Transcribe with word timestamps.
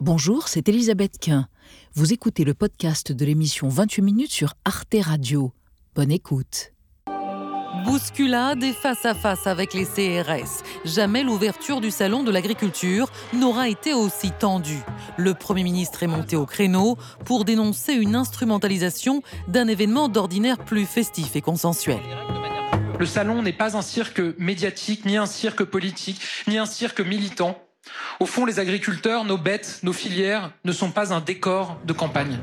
Bonjour, 0.00 0.46
c'est 0.46 0.68
Elisabeth 0.68 1.18
Quint. 1.20 1.48
Vous 1.94 2.12
écoutez 2.12 2.44
le 2.44 2.54
podcast 2.54 3.10
de 3.10 3.24
l'émission 3.24 3.68
28 3.68 4.02
minutes 4.02 4.30
sur 4.30 4.54
Arte 4.64 4.94
Radio. 5.00 5.52
Bonne 5.96 6.12
écoute. 6.12 6.72
Bousculade 7.84 8.62
et 8.62 8.72
face 8.72 9.04
à 9.04 9.16
face 9.16 9.48
avec 9.48 9.74
les 9.74 9.84
CRS. 9.84 10.62
Jamais 10.84 11.24
l'ouverture 11.24 11.80
du 11.80 11.90
salon 11.90 12.22
de 12.22 12.30
l'agriculture 12.30 13.10
n'aura 13.32 13.68
été 13.68 13.92
aussi 13.92 14.30
tendue. 14.30 14.84
Le 15.16 15.34
Premier 15.34 15.64
ministre 15.64 16.04
est 16.04 16.06
monté 16.06 16.36
au 16.36 16.46
créneau 16.46 16.96
pour 17.24 17.44
dénoncer 17.44 17.94
une 17.94 18.14
instrumentalisation 18.14 19.22
d'un 19.48 19.66
événement 19.66 20.08
d'ordinaire 20.08 20.58
plus 20.58 20.86
festif 20.86 21.34
et 21.34 21.40
consensuel. 21.40 21.98
Le 23.00 23.06
salon 23.06 23.42
n'est 23.42 23.52
pas 23.52 23.76
un 23.76 23.82
cirque 23.82 24.22
médiatique, 24.38 25.04
ni 25.04 25.16
un 25.16 25.26
cirque 25.26 25.64
politique, 25.64 26.20
ni 26.46 26.56
un 26.56 26.66
cirque 26.66 27.00
militant. 27.00 27.60
Au 28.20 28.26
fond, 28.26 28.44
les 28.44 28.58
agriculteurs, 28.58 29.24
nos 29.24 29.38
bêtes, 29.38 29.80
nos 29.82 29.92
filières 29.92 30.50
ne 30.64 30.72
sont 30.72 30.90
pas 30.90 31.12
un 31.12 31.20
décor 31.20 31.76
de 31.84 31.92
campagne. 31.92 32.38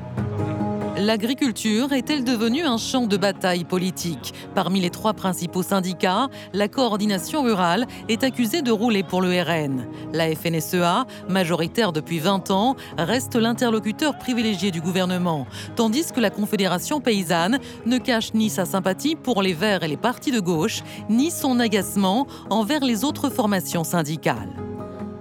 L'agriculture 0.98 1.92
est-elle 1.92 2.24
devenue 2.24 2.64
un 2.64 2.78
champ 2.78 3.06
de 3.06 3.18
bataille 3.18 3.66
politique 3.66 4.34
Parmi 4.54 4.80
les 4.80 4.90
trois 4.90 5.14
principaux 5.14 5.62
syndicats, 5.62 6.30
la 6.54 6.70
coordination 6.70 7.44
rurale 7.44 7.86
est 8.08 8.24
accusée 8.24 8.62
de 8.62 8.72
rouler 8.72 9.04
pour 9.04 9.22
le 9.22 9.28
RN. 9.28 9.88
La 10.14 10.34
FNSEA, 10.34 11.06
majoritaire 11.28 11.92
depuis 11.92 12.20
20 12.20 12.50
ans, 12.50 12.78
reste 12.98 13.36
l'interlocuteur 13.36 14.18
privilégié 14.18 14.72
du 14.72 14.80
gouvernement, 14.80 15.48
tandis 15.76 16.14
que 16.14 16.22
la 16.22 16.30
Confédération 16.30 17.02
paysanne 17.02 17.60
ne 17.86 17.98
cache 17.98 18.34
ni 18.34 18.50
sa 18.50 18.64
sympathie 18.64 19.18
pour 19.18 19.42
les 19.42 19.54
Verts 19.54 19.84
et 19.84 19.90
les 19.90 19.98
partis 19.98 20.32
de 20.32 20.40
gauche, 20.40 20.82
ni 21.10 21.30
son 21.30 21.60
agacement 21.60 22.26
envers 22.50 22.86
les 22.86 23.04
autres 23.04 23.30
formations 23.30 23.84
syndicales. 23.84 24.65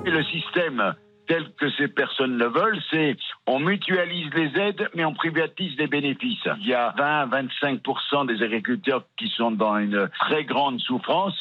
Le 0.07 0.23
système 0.25 0.95
tel 1.27 1.51
que 1.55 1.71
ces 1.71 1.89
personnes 1.89 2.37
le 2.37 2.47
veulent, 2.47 2.81
c'est 2.91 3.17
on 3.47 3.59
mutualise 3.59 4.29
les 4.35 4.61
aides, 4.61 4.89
mais 4.95 5.05
on 5.05 5.15
privatise 5.15 5.77
les 5.79 5.87
bénéfices. 5.87 6.47
Il 6.61 6.67
y 6.67 6.75
a 6.75 6.95
20-25% 6.99 8.27
des 8.27 8.43
agriculteurs 8.43 9.05
qui 9.17 9.29
sont 9.29 9.51
dans 9.51 9.79
une 9.79 10.09
très 10.21 10.45
grande 10.45 10.81
souffrance, 10.81 11.39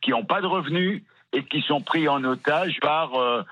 qui 0.00 0.10
n'ont 0.10 0.24
pas 0.24 0.40
de 0.40 0.46
revenus 0.46 1.02
et 1.32 1.44
qui 1.44 1.60
sont 1.60 1.80
pris 1.82 2.08
en 2.08 2.24
otage 2.24 2.78
par 2.80 3.14
euh, 3.16 3.42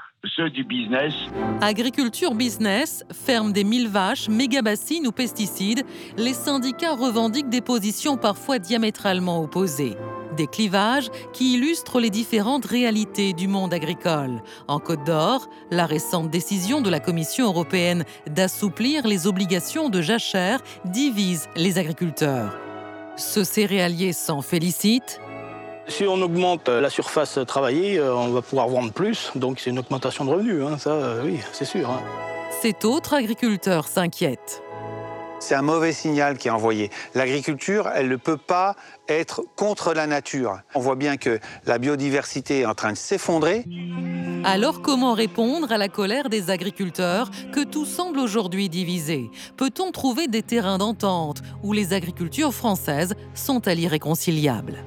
Agriculture 1.60 2.34
business, 2.34 3.04
ferme 3.12 3.52
des 3.52 3.64
mille 3.64 3.88
vaches, 3.88 4.28
méga-bassines 4.28 5.06
ou 5.06 5.12
pesticides, 5.12 5.84
les 6.16 6.32
syndicats 6.32 6.94
revendiquent 6.94 7.50
des 7.50 7.60
positions 7.60 8.16
parfois 8.16 8.58
diamétralement 8.58 9.40
opposées. 9.40 9.96
Des 10.36 10.46
clivages 10.46 11.10
qui 11.32 11.54
illustrent 11.54 12.00
les 12.00 12.10
différentes 12.10 12.64
réalités 12.64 13.34
du 13.34 13.48
monde 13.48 13.72
agricole. 13.72 14.42
En 14.66 14.80
Côte 14.80 15.04
d'Or, 15.04 15.48
la 15.70 15.86
récente 15.86 16.30
décision 16.30 16.80
de 16.80 16.90
la 16.90 17.00
Commission 17.00 17.46
européenne 17.46 18.04
d'assouplir 18.28 19.06
les 19.06 19.26
obligations 19.26 19.90
de 19.90 20.00
jachère 20.00 20.60
divise 20.86 21.48
les 21.54 21.78
agriculteurs. 21.78 22.58
Ce 23.16 23.44
céréalier 23.44 24.12
s'en 24.12 24.42
félicite. 24.42 25.20
Si 25.88 26.04
on 26.06 26.20
augmente 26.22 26.68
la 26.68 26.88
surface 26.88 27.38
travaillée, 27.46 27.98
euh, 27.98 28.14
on 28.14 28.28
va 28.28 28.42
pouvoir 28.42 28.68
vendre 28.68 28.92
plus, 28.92 29.30
donc 29.34 29.60
c'est 29.60 29.70
une 29.70 29.78
augmentation 29.78 30.24
de 30.24 30.30
revenus, 30.30 30.62
hein, 30.64 30.78
ça 30.78 30.90
euh, 30.90 31.22
oui, 31.24 31.38
c'est 31.52 31.66
sûr. 31.66 31.90
Hein. 31.90 32.00
Cet 32.62 32.84
autre 32.84 33.14
agriculteur 33.14 33.86
s'inquiète. 33.86 34.62
C'est 35.40 35.54
un 35.54 35.62
mauvais 35.62 35.92
signal 35.92 36.38
qui 36.38 36.48
est 36.48 36.50
envoyé. 36.50 36.90
L'agriculture, 37.14 37.90
elle 37.94 38.08
ne 38.08 38.16
peut 38.16 38.38
pas 38.38 38.76
être 39.08 39.42
contre 39.56 39.92
la 39.92 40.06
nature. 40.06 40.58
On 40.74 40.80
voit 40.80 40.96
bien 40.96 41.18
que 41.18 41.38
la 41.66 41.76
biodiversité 41.76 42.60
est 42.60 42.66
en 42.66 42.74
train 42.74 42.92
de 42.92 42.96
s'effondrer. 42.96 43.66
Alors 44.42 44.80
comment 44.80 45.12
répondre 45.12 45.70
à 45.70 45.76
la 45.76 45.88
colère 45.88 46.30
des 46.30 46.48
agriculteurs 46.48 47.30
que 47.52 47.62
tout 47.62 47.84
semble 47.84 48.20
aujourd'hui 48.20 48.70
divisé? 48.70 49.30
Peut-on 49.58 49.90
trouver 49.90 50.28
des 50.28 50.42
terrains 50.42 50.78
d'entente 50.78 51.42
où 51.62 51.74
les 51.74 51.92
agricultures 51.92 52.54
françaises 52.54 53.14
sont 53.34 53.60
elles 53.62 53.80
irréconciliables? 53.80 54.82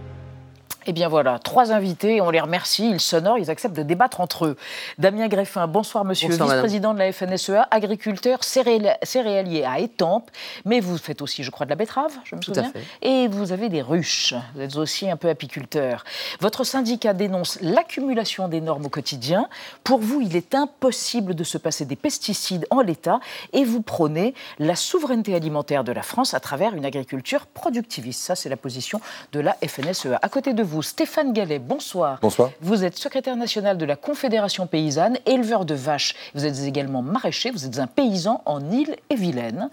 Eh 0.87 0.93
bien 0.93 1.09
voilà, 1.09 1.37
trois 1.37 1.73
invités, 1.73 2.21
on 2.21 2.29
les 2.29 2.39
remercie, 2.39 2.89
ils 2.89 3.01
s'honorent, 3.01 3.37
ils 3.37 3.51
acceptent 3.51 3.75
de 3.75 3.83
débattre 3.83 4.21
entre 4.21 4.45
eux. 4.45 4.57
Damien 4.97 5.27
Greffin, 5.27 5.67
bonsoir 5.67 6.05
monsieur, 6.05 6.29
vice-président 6.29 6.93
de 6.93 6.99
la 6.99 7.11
FNSEA, 7.11 7.67
agriculteur 7.71 8.39
céréalier 8.43 9.65
à 9.65 9.79
Étampes, 9.79 10.31
mais 10.63 10.79
vous 10.79 10.97
faites 10.97 11.21
aussi, 11.21 11.43
je 11.43 11.51
crois, 11.51 11.65
de 11.65 11.71
la 11.71 11.75
betterave, 11.75 12.13
je 12.23 12.37
me 12.37 12.41
souviens, 12.41 12.71
et 13.01 13.27
vous 13.27 13.51
avez 13.51 13.67
des 13.67 13.81
ruches, 13.81 14.33
vous 14.55 14.61
êtes 14.61 14.77
aussi 14.77 15.09
un 15.09 15.17
peu 15.17 15.27
apiculteur. 15.27 16.05
Votre 16.39 16.63
syndicat 16.63 17.13
dénonce 17.13 17.59
l'accumulation 17.61 18.47
des 18.47 18.61
normes 18.61 18.85
au 18.85 18.89
quotidien. 18.89 19.49
Pour 19.83 19.99
vous, 19.99 20.21
il 20.21 20.37
est 20.37 20.55
impossible 20.55 21.35
de 21.35 21.43
se 21.43 21.57
passer 21.57 21.83
des 21.83 21.97
pesticides 21.97 22.65
en 22.69 22.79
l'état, 22.79 23.19
et 23.51 23.65
vous 23.65 23.81
prônez 23.81 24.33
la 24.57 24.77
souveraineté 24.77 25.35
alimentaire 25.35 25.83
de 25.83 25.91
la 25.91 26.01
France 26.01 26.33
à 26.33 26.39
travers 26.39 26.73
une 26.73 26.85
agriculture 26.85 27.45
productiviste. 27.45 28.21
Ça, 28.21 28.35
c'est 28.35 28.47
la 28.47 28.55
position 28.55 29.01
de 29.33 29.41
la 29.41 29.57
FNSEA. 29.67 30.17
À 30.21 30.29
côté 30.29 30.53
de 30.53 30.63
vous, 30.63 30.76
Stéphane 30.81 31.33
Gallet, 31.33 31.59
bonsoir. 31.59 32.19
Bonsoir. 32.21 32.51
Vous 32.61 32.83
êtes 32.83 32.97
secrétaire 32.97 33.35
national 33.35 33.77
de 33.77 33.85
la 33.85 33.95
Confédération 33.95 34.67
paysanne, 34.67 35.17
éleveur 35.25 35.65
de 35.65 35.73
vaches. 35.73 36.15
Vous 36.35 36.45
êtes 36.45 36.63
également 36.63 37.01
maraîcher, 37.01 37.51
vous 37.51 37.65
êtes 37.65 37.79
un 37.79 37.87
paysan 37.87 38.41
en 38.45 38.71
Île-et-Vilaine. 38.71 39.69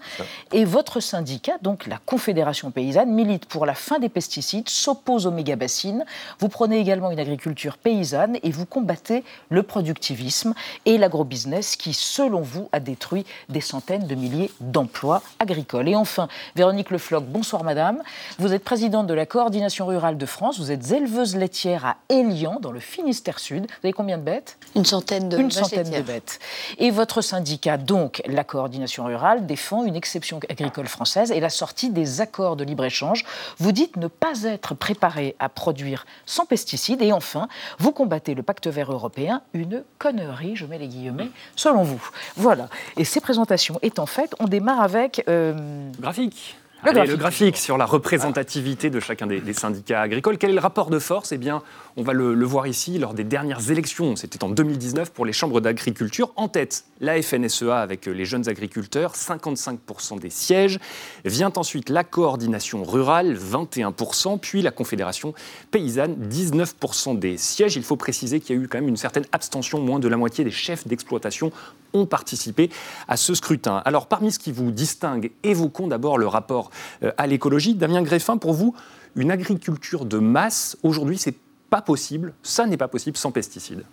Et 0.51 0.65
votre 0.65 0.99
syndicat, 0.99 1.57
donc 1.61 1.87
la 1.87 1.97
Confédération 1.97 2.71
paysanne, 2.71 3.11
milite 3.11 3.45
pour 3.45 3.65
la 3.65 3.73
fin 3.73 3.99
des 3.99 4.09
pesticides, 4.09 4.69
s'oppose 4.69 5.27
aux 5.27 5.31
méga-bassines. 5.31 6.05
Vous 6.39 6.49
prenez 6.49 6.79
également 6.79 7.11
une 7.11 7.19
agriculture 7.19 7.77
paysanne 7.77 8.37
et 8.43 8.51
vous 8.51 8.65
combattez 8.65 9.23
le 9.49 9.63
productivisme 9.63 10.53
et 10.85 10.97
l'agrobusiness 10.97 11.75
qui, 11.75 11.93
selon 11.93 12.41
vous, 12.41 12.69
a 12.71 12.79
détruit 12.79 13.25
des 13.49 13.61
centaines 13.61 14.07
de 14.07 14.15
milliers 14.15 14.51
d'emplois 14.59 15.21
agricoles. 15.39 15.89
Et 15.89 15.95
enfin, 15.95 16.27
Véronique 16.55 16.91
Lefloc, 16.91 17.25
bonsoir 17.25 17.63
madame. 17.63 18.01
Vous 18.39 18.53
êtes 18.53 18.63
présidente 18.63 19.07
de 19.07 19.13
la 19.13 19.25
Coordination 19.25 19.85
rurale 19.85 20.17
de 20.17 20.25
France. 20.25 20.59
Vous 20.59 20.71
êtes 20.71 20.91
éleveuse 20.95 21.35
laitière 21.35 21.85
à 21.85 21.97
Élian, 22.09 22.59
dans 22.59 22.71
le 22.71 22.79
Finistère 22.79 23.39
Sud. 23.39 23.67
Vous 23.67 23.85
avez 23.85 23.93
combien 23.93 24.17
de 24.17 24.23
bêtes? 24.23 24.57
Une 24.75 24.85
centaine 24.85 25.29
de 25.29 25.37
Une 25.37 25.51
centaine 25.51 25.89
de 25.89 26.01
bêtes. 26.01 26.39
Et 26.77 26.91
votre 26.91 27.21
syndicat, 27.21 27.77
donc 27.77 28.21
la 28.25 28.43
coordination 28.43 29.05
rurale, 29.05 29.45
défend 29.45 29.85
une 29.85 29.95
exception 29.95 30.39
agricole 30.49 30.87
française 30.87 31.31
et 31.31 31.39
la 31.39 31.49
sortie 31.49 31.89
des 31.89 32.21
accords 32.21 32.55
de 32.55 32.63
libre-échange. 32.63 33.25
Vous 33.57 33.71
dites 33.71 33.97
ne 33.97 34.07
pas 34.07 34.43
être 34.43 34.73
préparé 34.73 35.35
à 35.39 35.49
produire 35.49 36.05
sans 36.25 36.45
pesticides. 36.45 37.01
Et 37.01 37.11
enfin, 37.11 37.47
vous 37.79 37.91
combattez 37.91 38.33
le 38.33 38.43
pacte 38.43 38.67
vert 38.67 38.91
européen, 38.91 39.41
une 39.53 39.83
connerie, 39.99 40.55
je 40.55 40.65
mets 40.65 40.77
les 40.77 40.87
guillemets, 40.87 41.29
selon 41.55 41.83
vous. 41.83 42.09
Voilà. 42.35 42.69
Et 42.97 43.03
ces 43.03 43.19
présentations 43.19 43.79
étant 43.81 44.05
faites, 44.05 44.33
on 44.39 44.45
démarre 44.45 44.81
avec... 44.81 45.23
Euh... 45.27 45.89
Graphique. 45.99 46.55
Le, 46.85 47.15
graphique. 47.15 47.57
sur 47.57 47.77
la 47.77 47.85
représentativité 47.85 48.89
de 48.89 48.99
chacun 48.99 49.27
des, 49.27 49.53
syndicats 49.53 50.01
agricoles. 50.01 50.37
Quel 50.37 50.51
est 50.51 50.53
le 50.55 50.59
rapport 50.59 50.89
de 50.89 50.99
force? 50.99 51.31
Eh 51.31 51.37
bien, 51.37 51.63
on 51.97 52.03
va 52.03 52.13
le, 52.13 52.45
voir 52.45 52.67
ici 52.67 52.97
lors 52.97 53.13
des 53.13 53.23
dernières 53.23 53.71
élections. 53.71 54.15
C'était 54.15 54.43
en 54.43 54.49
2019 54.49 55.11
pour 55.11 55.25
les 55.25 55.33
chambres 55.33 55.61
d'agriculture. 55.61 56.31
En 56.35 56.47
tête, 56.47 56.85
la 57.01 57.21
FNSEA 57.21 57.77
avec 57.77 58.05
les 58.05 58.25
jeunes 58.25 58.47
agriculteurs, 58.47 59.13
55% 59.15 60.19
des 60.19 60.29
sièges. 60.29 60.79
Vient 61.23 61.51
ensuite 61.55 61.89
la 61.89 62.03
coordination 62.03 62.83
rurale, 62.83 63.35
21%, 63.35 64.39
puis 64.39 64.61
la 64.61 64.71
Confédération 64.71 65.33
paysanne, 65.71 66.15
19% 66.29 67.17
des 67.17 67.37
sièges. 67.37 67.75
Il 67.75 67.83
faut 67.83 67.97
préciser 67.97 68.39
qu'il 68.39 68.55
y 68.55 68.59
a 68.59 68.61
eu 68.61 68.67
quand 68.67 68.79
même 68.79 68.89
une 68.89 68.97
certaine 68.97 69.25
abstention. 69.31 69.79
Moins 69.79 69.99
de 69.99 70.07
la 70.07 70.17
moitié 70.17 70.43
des 70.43 70.51
chefs 70.51 70.87
d'exploitation 70.87 71.51
ont 71.93 72.05
participé 72.05 72.69
à 73.07 73.17
ce 73.17 73.33
scrutin. 73.33 73.81
Alors, 73.85 74.07
parmi 74.07 74.31
ce 74.31 74.39
qui 74.39 74.51
vous 74.51 74.71
distingue, 74.71 75.31
évoquons 75.43 75.87
d'abord 75.87 76.17
le 76.17 76.27
rapport 76.27 76.71
euh, 77.03 77.11
à 77.17 77.27
l'écologie. 77.27 77.75
Damien 77.75 78.01
Greffin, 78.01 78.37
pour 78.37 78.53
vous, 78.53 78.75
une 79.15 79.31
agriculture 79.31 80.05
de 80.05 80.19
masse, 80.19 80.77
aujourd'hui, 80.83 81.17
c'est 81.17 81.35
pas 81.69 81.81
possible, 81.81 82.33
ça 82.43 82.67
n'est 82.67 82.77
pas 82.77 82.87
possible 82.87 83.17
sans 83.17 83.31
pesticides. 83.31 83.83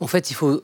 En 0.00 0.06
fait, 0.06 0.30
il 0.30 0.34
faut 0.34 0.62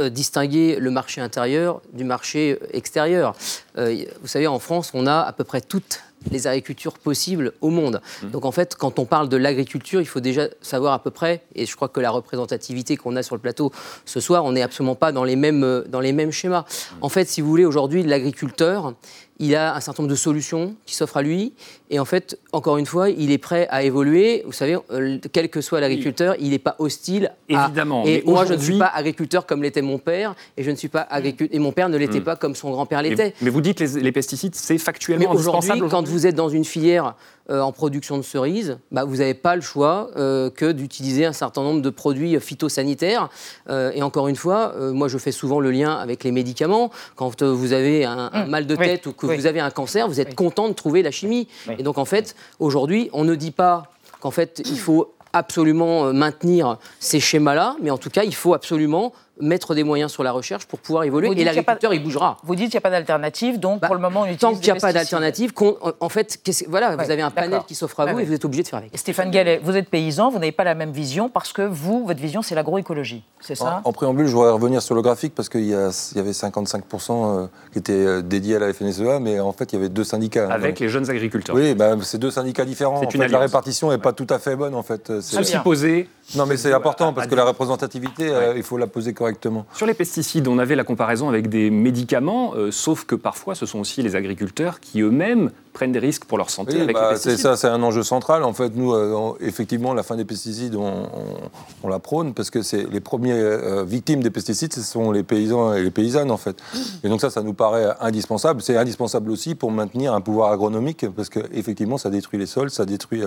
euh, 0.00 0.10
distinguer 0.10 0.76
le 0.80 0.90
marché 0.90 1.20
intérieur 1.20 1.80
du 1.92 2.04
marché 2.04 2.58
extérieur. 2.72 3.36
Euh, 3.78 4.04
vous 4.20 4.26
savez, 4.26 4.46
en 4.46 4.58
France, 4.58 4.90
on 4.94 5.06
a 5.06 5.20
à 5.20 5.32
peu 5.32 5.44
près 5.44 5.60
toutes 5.60 6.02
les 6.30 6.46
agricultures 6.46 6.98
possibles 6.98 7.52
au 7.60 7.70
monde. 7.70 8.00
Mmh. 8.22 8.30
Donc 8.30 8.44
en 8.44 8.52
fait, 8.52 8.74
quand 8.76 8.98
on 8.98 9.04
parle 9.04 9.28
de 9.28 9.36
l'agriculture, 9.36 10.00
il 10.00 10.06
faut 10.06 10.20
déjà 10.20 10.48
savoir 10.60 10.92
à 10.92 11.02
peu 11.02 11.10
près, 11.10 11.42
et 11.54 11.66
je 11.66 11.76
crois 11.76 11.88
que 11.88 12.00
la 12.00 12.10
représentativité 12.10 12.96
qu'on 12.96 13.16
a 13.16 13.22
sur 13.22 13.34
le 13.34 13.40
plateau 13.40 13.72
ce 14.04 14.20
soir, 14.20 14.44
on 14.44 14.52
n'est 14.52 14.62
absolument 14.62 14.94
pas 14.94 15.12
dans 15.12 15.24
les 15.24 15.36
mêmes, 15.36 15.84
dans 15.88 16.00
les 16.00 16.12
mêmes 16.12 16.32
schémas. 16.32 16.62
Mmh. 16.62 16.96
En 17.02 17.08
fait, 17.08 17.28
si 17.28 17.40
vous 17.40 17.48
voulez, 17.48 17.64
aujourd'hui, 17.64 18.02
l'agriculteur, 18.02 18.94
il 19.40 19.56
a 19.56 19.74
un 19.74 19.80
certain 19.80 20.02
nombre 20.02 20.12
de 20.12 20.18
solutions 20.18 20.76
qui 20.86 20.94
s'offrent 20.94 21.16
à 21.16 21.22
lui. 21.22 21.54
Et 21.90 21.98
en 21.98 22.04
fait, 22.04 22.38
encore 22.52 22.78
une 22.78 22.86
fois, 22.86 23.10
il 23.10 23.32
est 23.32 23.38
prêt 23.38 23.66
à 23.70 23.82
évoluer. 23.82 24.42
Vous 24.46 24.52
savez, 24.52 24.76
euh, 24.90 25.18
quel 25.32 25.48
que 25.48 25.60
soit 25.60 25.80
l'agriculteur, 25.80 26.36
il 26.38 26.50
n'est 26.50 26.58
pas 26.58 26.76
hostile. 26.78 27.32
Évidemment. 27.48 28.04
Et 28.06 28.22
moi, 28.26 28.44
je 28.44 28.54
ne 28.54 28.58
suis 28.58 28.78
pas 28.78 28.86
agriculteur 28.86 29.46
comme 29.46 29.62
l'était 29.62 29.82
mon 29.82 29.98
père, 29.98 30.34
et 30.56 30.62
je 30.62 30.70
ne 30.70 30.76
suis 30.76 30.88
pas 30.88 31.02
agriculteur. 31.02 31.54
Et 31.54 31.58
mon 31.58 31.72
père 31.72 31.88
ne 31.88 31.96
l'était 31.96 32.20
hmm. 32.20 32.24
pas 32.24 32.36
comme 32.36 32.54
son 32.54 32.70
grand-père 32.70 33.02
l'était. 33.02 33.34
Mais, 33.40 33.50
vous 33.50 33.60
dites 33.60 33.78
que 33.78 33.98
les, 33.98 34.12
pesticides, 34.12 34.54
c'est 34.54 34.78
factuellement 34.78 35.32
indispensable. 35.32 35.84
Aujourd'hui, 35.84 35.90
quand 35.90 36.08
vous 36.08 36.26
êtes 36.26 36.36
dans 36.36 36.48
une 36.48 36.64
filière 36.64 37.14
euh, 37.50 37.60
en 37.60 37.72
production 37.72 38.16
de 38.16 38.22
cerises, 38.22 38.78
bah, 38.90 39.04
vous 39.04 39.16
n'avez 39.16 39.34
pas 39.34 39.54
le 39.54 39.60
choix 39.60 40.08
euh, 40.16 40.48
que 40.48 40.72
d'utiliser 40.72 41.26
un 41.26 41.34
certain 41.34 41.62
nombre 41.62 41.82
de 41.82 41.90
produits 41.90 42.40
phytosanitaires. 42.40 43.28
Euh, 43.68 43.92
et 43.94 44.02
encore 44.02 44.28
une 44.28 44.36
fois, 44.36 44.74
moi 44.92 45.08
je 45.08 45.18
fais 45.18 45.32
souvent 45.32 45.60
le 45.60 45.70
lien 45.70 45.94
avec 45.94 46.24
les 46.24 46.32
médicaments. 46.32 46.90
Quand 47.16 47.42
vous 47.42 47.72
avez 47.74 48.06
un, 48.06 48.30
mmh. 48.30 48.48
mal 48.48 48.66
de 48.66 48.76
tête 48.76 49.04
ou 49.06 49.12
que 49.12 49.26
vous 49.26 49.46
avez 49.46 49.60
un 49.60 49.70
cancer, 49.70 50.08
vous 50.08 50.20
êtes 50.20 50.34
content 50.34 50.68
de 50.68 50.72
trouver 50.74 51.02
la 51.02 51.10
chimie. 51.10 51.46
Et 51.78 51.82
donc 51.82 51.98
en 51.98 52.06
fait, 52.06 52.34
aujourd'hui, 52.60 53.10
on 53.12 53.24
ne 53.24 53.34
dit 53.34 53.50
pas 53.50 53.90
qu'en 54.20 54.30
fait 54.30 54.62
il 54.64 54.78
faut 54.78 55.12
absolument 55.34 56.14
maintenir 56.14 56.78
ces 56.98 57.20
schémas-là, 57.20 57.76
mais 57.82 57.90
en 57.90 57.98
tout 57.98 58.10
cas, 58.10 58.22
il 58.22 58.34
faut 58.34 58.54
absolument 58.54 59.12
mettre 59.40 59.74
des 59.74 59.82
moyens 59.82 60.12
sur 60.12 60.22
la 60.22 60.32
recherche 60.32 60.66
pour 60.66 60.78
pouvoir 60.78 61.04
évoluer. 61.04 61.30
Et 61.36 61.44
l'agriculteur, 61.44 61.92
il 61.92 62.02
bougera. 62.02 62.36
Vous 62.44 62.54
dites 62.54 62.70
qu'il 62.70 62.76
n'y 62.76 62.78
a 62.78 62.82
pas 62.82 62.90
d'alternative, 62.90 63.58
donc 63.58 63.80
bah, 63.80 63.88
pour 63.88 63.96
le 63.96 64.00
moment, 64.00 64.20
on 64.20 64.24
utilise 64.24 64.40
Tant 64.40 64.54
qu'il 64.54 64.72
n'y 64.72 64.78
a 64.78 64.80
pas 64.80 64.92
d'alternative, 64.92 65.52
en 66.00 66.08
fait, 66.08 66.38
voilà, 66.68 66.96
vous 66.96 67.10
avez 67.10 67.22
un 67.22 67.30
panel 67.30 67.60
qui 67.66 67.74
s'offre 67.74 68.00
à 68.00 68.12
vous 68.12 68.20
et 68.20 68.24
vous 68.24 68.32
êtes 68.32 68.44
obligé 68.44 68.62
de 68.62 68.68
faire 68.68 68.78
avec. 68.78 68.96
Stéphane 68.96 69.30
Gallet, 69.30 69.60
vous 69.62 69.76
êtes 69.76 69.88
paysan, 69.88 70.30
vous 70.30 70.38
n'avez 70.38 70.52
pas 70.52 70.64
la 70.64 70.74
même 70.74 70.92
vision 70.92 71.28
parce 71.28 71.52
que 71.52 71.62
vous, 71.62 72.06
votre 72.06 72.20
vision, 72.20 72.42
c'est 72.42 72.54
l'agroécologie, 72.54 73.24
c'est 73.40 73.54
ça? 73.54 73.80
En, 73.84 73.92
préambule, 73.92 74.26
je 74.26 74.32
voudrais 74.32 74.52
revenir 74.52 74.82
sur 74.82 74.94
le 74.94 75.02
graphique 75.02 75.34
parce 75.34 75.48
qu'il 75.48 75.64
y, 75.64 75.70
y, 75.70 75.74
avait 75.74 76.30
55% 76.30 76.82
euh, 77.10 77.46
qui 77.72 77.78
étaient 77.78 77.92
euh, 77.92 78.22
dédiés 78.22 78.56
à 78.56 78.58
la 78.58 78.72
FNSEA, 78.72 79.20
mais 79.20 79.40
en 79.40 79.52
fait, 79.52 79.72
il 79.72 79.76
y 79.76 79.78
avait 79.78 79.88
deux 79.88 80.04
syndicats. 80.04 80.50
Avec 80.50 80.80
les 80.80 80.88
jeunes 80.88 81.10
agriculteurs. 81.10 81.54
Oui, 81.54 81.74
bah, 81.74 81.96
c'est 82.02 82.18
deux 82.18 82.30
syndicats 82.30 82.64
différents. 82.64 83.02
En 83.02 83.10
fait, 83.10 83.28
la 83.28 83.38
répartition 83.38 83.90
n'est 83.90 83.98
pas 83.98 84.12
tout 84.12 84.26
à 84.30 84.38
fait 84.38 84.56
bonne, 84.56 84.74
en 84.74 84.82
fait. 84.82 85.20
C'est 85.20 85.62
posé. 85.62 86.08
Non, 86.36 86.46
mais 86.46 86.56
c'est 86.56 86.72
important 86.72 87.12
parce 87.12 87.26
que 87.26 87.34
la 87.34 87.44
représentativité, 87.44 88.30
euh, 88.30 88.54
il 88.56 88.62
faut 88.62 88.78
la 88.78 88.86
poser 88.86 89.12
correctement. 89.24 89.64
Sur 89.72 89.86
les 89.86 89.94
pesticides, 89.94 90.48
on 90.48 90.58
avait 90.58 90.76
la 90.76 90.84
comparaison 90.84 91.30
avec 91.30 91.48
des 91.48 91.70
médicaments, 91.70 92.52
euh, 92.54 92.70
sauf 92.70 93.04
que 93.04 93.14
parfois 93.14 93.54
ce 93.54 93.64
sont 93.64 93.78
aussi 93.78 94.02
les 94.02 94.16
agriculteurs 94.16 94.80
qui 94.80 95.00
eux-mêmes 95.00 95.50
prennent 95.72 95.92
des 95.92 95.98
risques 95.98 96.26
pour 96.26 96.38
leur 96.38 96.50
santé 96.50 96.80
avec 96.80 96.94
bah, 96.94 97.04
les 97.04 97.14
pesticides. 97.14 97.38
C'est 97.38 97.42
ça, 97.42 97.56
c'est 97.56 97.66
un 97.66 97.82
enjeu 97.82 98.02
central. 98.02 98.44
En 98.44 98.52
fait, 98.52 98.76
nous, 98.76 98.92
euh, 98.92 99.32
effectivement, 99.40 99.94
la 99.94 100.02
fin 100.02 100.14
des 100.14 100.26
pesticides, 100.26 100.76
on, 100.76 101.88
la 101.88 101.98
prône 101.98 102.32
parce 102.34 102.50
que 102.50 102.62
c'est 102.62 102.86
les 102.90 103.00
premières 103.00 103.36
euh, 103.36 103.84
victimes 103.84 104.22
des 104.22 104.30
pesticides, 104.30 104.72
ce 104.72 104.82
sont 104.82 105.10
les 105.10 105.22
paysans 105.22 105.74
et 105.74 105.82
les 105.82 105.90
paysannes, 105.90 106.30
en 106.30 106.36
fait. 106.36 106.56
Et 107.02 107.08
donc 107.08 107.20
ça, 107.20 107.30
ça 107.30 107.42
nous 107.42 107.54
paraît 107.54 107.88
indispensable. 108.00 108.60
C'est 108.62 108.76
indispensable 108.76 109.30
aussi 109.30 109.54
pour 109.54 109.72
maintenir 109.72 110.12
un 110.12 110.20
pouvoir 110.20 110.52
agronomique 110.52 111.06
parce 111.16 111.30
qu'effectivement, 111.30 111.98
ça 111.98 112.10
détruit 112.10 112.38
les 112.38 112.46
sols, 112.46 112.70
ça 112.70 112.84
détruit 112.84 113.22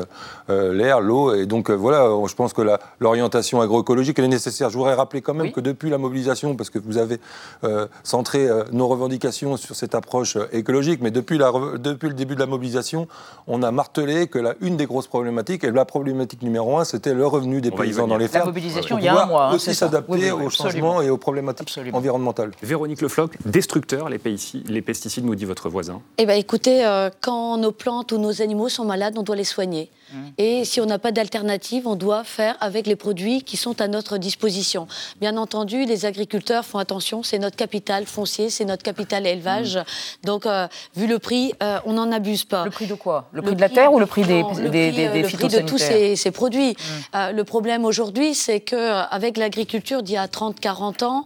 l'air, 0.47 1.01
l'eau. 1.01 1.33
Et 1.33 1.47
donc 1.47 1.69
voilà, 1.69 2.09
je 2.27 2.35
pense 2.35 2.53
que 2.53 2.61
l'orientation 2.99 3.61
agroécologique, 3.61 4.19
elle 4.19 4.25
est 4.25 4.29
nécessaire. 4.29 4.69
Je 4.69 4.77
voudrais 4.77 4.93
rappeler 4.93 5.21
quand 5.21 5.33
même 5.33 5.51
que 5.51 5.59
depuis 5.59 5.86
la 5.89 5.97
mobilisation, 5.97 6.55
parce 6.55 6.69
que 6.69 6.79
vous 6.79 6.97
avez 6.97 7.19
euh, 7.63 7.87
centré 8.03 8.47
euh, 8.47 8.63
nos 8.71 8.87
revendications 8.87 9.57
sur 9.57 9.75
cette 9.75 9.95
approche 9.95 10.35
euh, 10.35 10.47
écologique, 10.51 10.99
mais 11.01 11.11
depuis, 11.11 11.37
la, 11.37 11.51
depuis 11.77 12.07
le 12.07 12.13
début 12.13 12.35
de 12.35 12.39
la 12.39 12.45
mobilisation, 12.45 13.07
on 13.47 13.63
a 13.63 13.71
martelé 13.71 14.27
que 14.27 14.39
la, 14.39 14.55
une 14.61 14.77
des 14.77 14.85
grosses 14.85 15.07
problématiques, 15.07 15.63
et 15.63 15.71
la 15.71 15.85
problématique 15.85 16.41
numéro 16.41 16.77
un, 16.77 16.85
c'était 16.85 17.13
le 17.13 17.25
revenu 17.25 17.61
des 17.61 17.71
paysans 17.71 18.07
dans 18.07 18.17
les 18.17 18.27
fermes. 18.27 18.45
La 18.47 18.51
mobilisation, 18.51 18.97
il 18.97 19.05
y 19.05 19.07
a 19.07 19.23
un 19.23 19.25
mois. 19.25 19.47
Hein, 19.47 19.55
aussi 19.55 19.73
s'adapter 19.73 20.31
aux 20.31 20.49
changements 20.49 21.01
et 21.01 21.09
aux 21.09 21.17
problématiques 21.17 21.79
environnementales. 21.93 22.51
Véronique 22.61 23.01
Lefloc, 23.01 23.37
destructeur, 23.45 24.09
les, 24.09 24.19
les 24.65 24.81
pesticides, 24.81 25.25
nous 25.25 25.35
dit 25.35 25.45
votre 25.45 25.69
voisin. 25.69 26.01
Eh 26.17 26.25
bien, 26.25 26.35
écoutez, 26.35 26.83
quand 27.21 27.57
nos 27.57 27.71
plantes 27.71 28.11
ou 28.11 28.17
nos 28.17 28.41
animaux 28.41 28.69
sont 28.69 28.85
malades, 28.85 29.15
on 29.17 29.23
doit 29.23 29.35
les 29.35 29.43
soigner. 29.43 29.89
Mmh. 30.11 30.15
Et 30.37 30.65
si 30.65 30.79
on 30.79 30.85
n'a 30.85 30.99
pas 30.99 31.11
d'alternative, 31.11 31.85
on 31.87 31.95
doit 31.95 32.23
faire 32.23 32.55
avec 32.61 32.87
les 32.87 32.95
produits 32.95 33.43
qui 33.43 33.57
sont 33.57 33.81
à 33.81 33.87
notre 33.87 34.17
disposition. 34.17 34.87
Bien 35.19 35.35
entendu, 35.37 35.76
les 35.85 36.05
agriculteurs 36.05 36.65
font 36.65 36.79
attention, 36.79 37.23
c'est 37.23 37.39
notre 37.39 37.55
capital 37.55 38.05
foncier, 38.05 38.49
c'est 38.49 38.65
notre 38.65 38.83
capital 38.83 39.25
élevage. 39.25 39.77
Mmh. 39.77 39.83
Donc, 40.25 40.45
euh, 40.45 40.67
vu 40.95 41.07
le 41.07 41.19
prix, 41.19 41.53
euh, 41.61 41.79
on 41.85 41.93
n'en 41.93 42.11
abuse 42.11 42.45
pas. 42.45 42.65
Le 42.65 42.71
prix 42.71 42.87
de 42.87 42.95
quoi? 42.95 43.29
Le 43.31 43.41
prix 43.41 43.55
de 43.55 43.61
la 43.61 43.69
terre 43.69 43.93
ou 43.93 43.99
le 43.99 44.05
prix 44.05 44.23
des, 44.23 44.43
le 44.43 44.69
des, 44.69 44.91
le 44.91 45.27
prix 45.27 45.47
de 45.47 45.61
tous 45.61 45.77
ces, 45.77 46.31
produits. 46.31 46.71
Mmh. 47.13 47.31
le 47.31 47.43
problème 47.43 47.85
aujourd'hui, 47.85 48.35
c'est 48.35 48.59
qu'avec 48.59 49.37
l'agriculture 49.37 50.03
d'il 50.03 50.15
y 50.15 50.17
a 50.17 50.27
30-40 50.27 51.03
ans, 51.03 51.25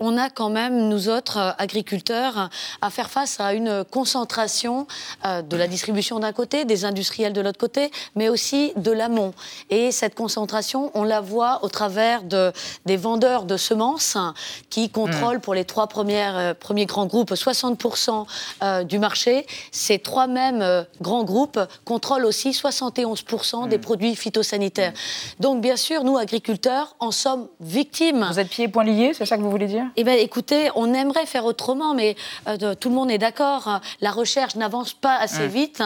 on 0.00 0.18
a 0.18 0.30
quand 0.30 0.50
même, 0.50 0.88
nous 0.88 1.08
autres 1.08 1.54
agriculteurs, 1.58 2.50
à 2.82 2.90
faire 2.90 3.10
face 3.10 3.40
à 3.40 3.54
une 3.54 3.84
concentration 3.84 4.86
de 5.24 5.56
la 5.56 5.66
distribution 5.66 6.20
d'un 6.20 6.32
côté, 6.32 6.64
des 6.64 6.84
industriels 6.84 7.32
de 7.32 7.40
l'autre 7.40 7.58
côté, 7.58 7.90
mais 8.14 8.28
aussi 8.28 8.72
de 8.76 8.90
l'amont. 8.90 9.32
Et 9.70 9.90
cette 9.92 10.14
concentration, 10.14 10.90
on 10.94 11.04
la 11.04 11.20
voit 11.20 11.60
au 11.62 11.68
travers 11.68 12.22
de, 12.22 12.52
des 12.86 12.96
vendeurs 12.96 13.44
de 13.44 13.56
semences 13.68 14.16
qui 14.70 14.90
contrôlent 14.90 15.40
pour 15.40 15.54
les 15.54 15.64
trois 15.64 15.86
premières, 15.86 16.36
euh, 16.36 16.54
premiers 16.54 16.86
grands 16.86 17.06
groupes 17.06 17.32
60% 17.32 18.26
euh, 18.62 18.84
du 18.84 18.98
marché. 18.98 19.46
Ces 19.72 19.98
trois 19.98 20.26
mêmes 20.26 20.62
euh, 20.62 20.82
grands 21.00 21.24
groupes 21.24 21.60
contrôlent 21.84 22.24
aussi 22.24 22.50
71% 22.50 23.68
des 23.68 23.78
mm. 23.78 23.80
produits 23.80 24.16
phytosanitaires. 24.16 24.92
Donc 25.40 25.60
bien 25.60 25.76
sûr, 25.76 26.04
nous, 26.04 26.16
agriculteurs, 26.16 26.96
en 27.00 27.10
sommes 27.10 27.48
victimes. 27.60 28.26
Vous 28.30 28.40
êtes 28.40 28.48
pieds 28.48 28.64
et 28.64 28.68
poings 28.68 28.84
liés, 28.84 29.12
c'est 29.14 29.26
ça 29.26 29.36
que 29.36 29.42
vous 29.42 29.50
voulez 29.50 29.66
dire? 29.66 29.84
Eh 29.96 30.04
bien 30.04 30.14
écoutez, 30.14 30.70
on 30.74 30.94
aimerait 30.94 31.26
faire 31.26 31.44
autrement, 31.44 31.94
mais 31.94 32.16
tout 32.80 32.88
le 32.88 32.94
monde 32.94 33.10
est 33.10 33.18
d'accord. 33.18 33.80
La 34.00 34.10
recherche 34.10 34.56
n'avance 34.56 34.94
pas 34.94 35.16
assez 35.16 35.46
mm. 35.46 35.50
vite. 35.50 35.82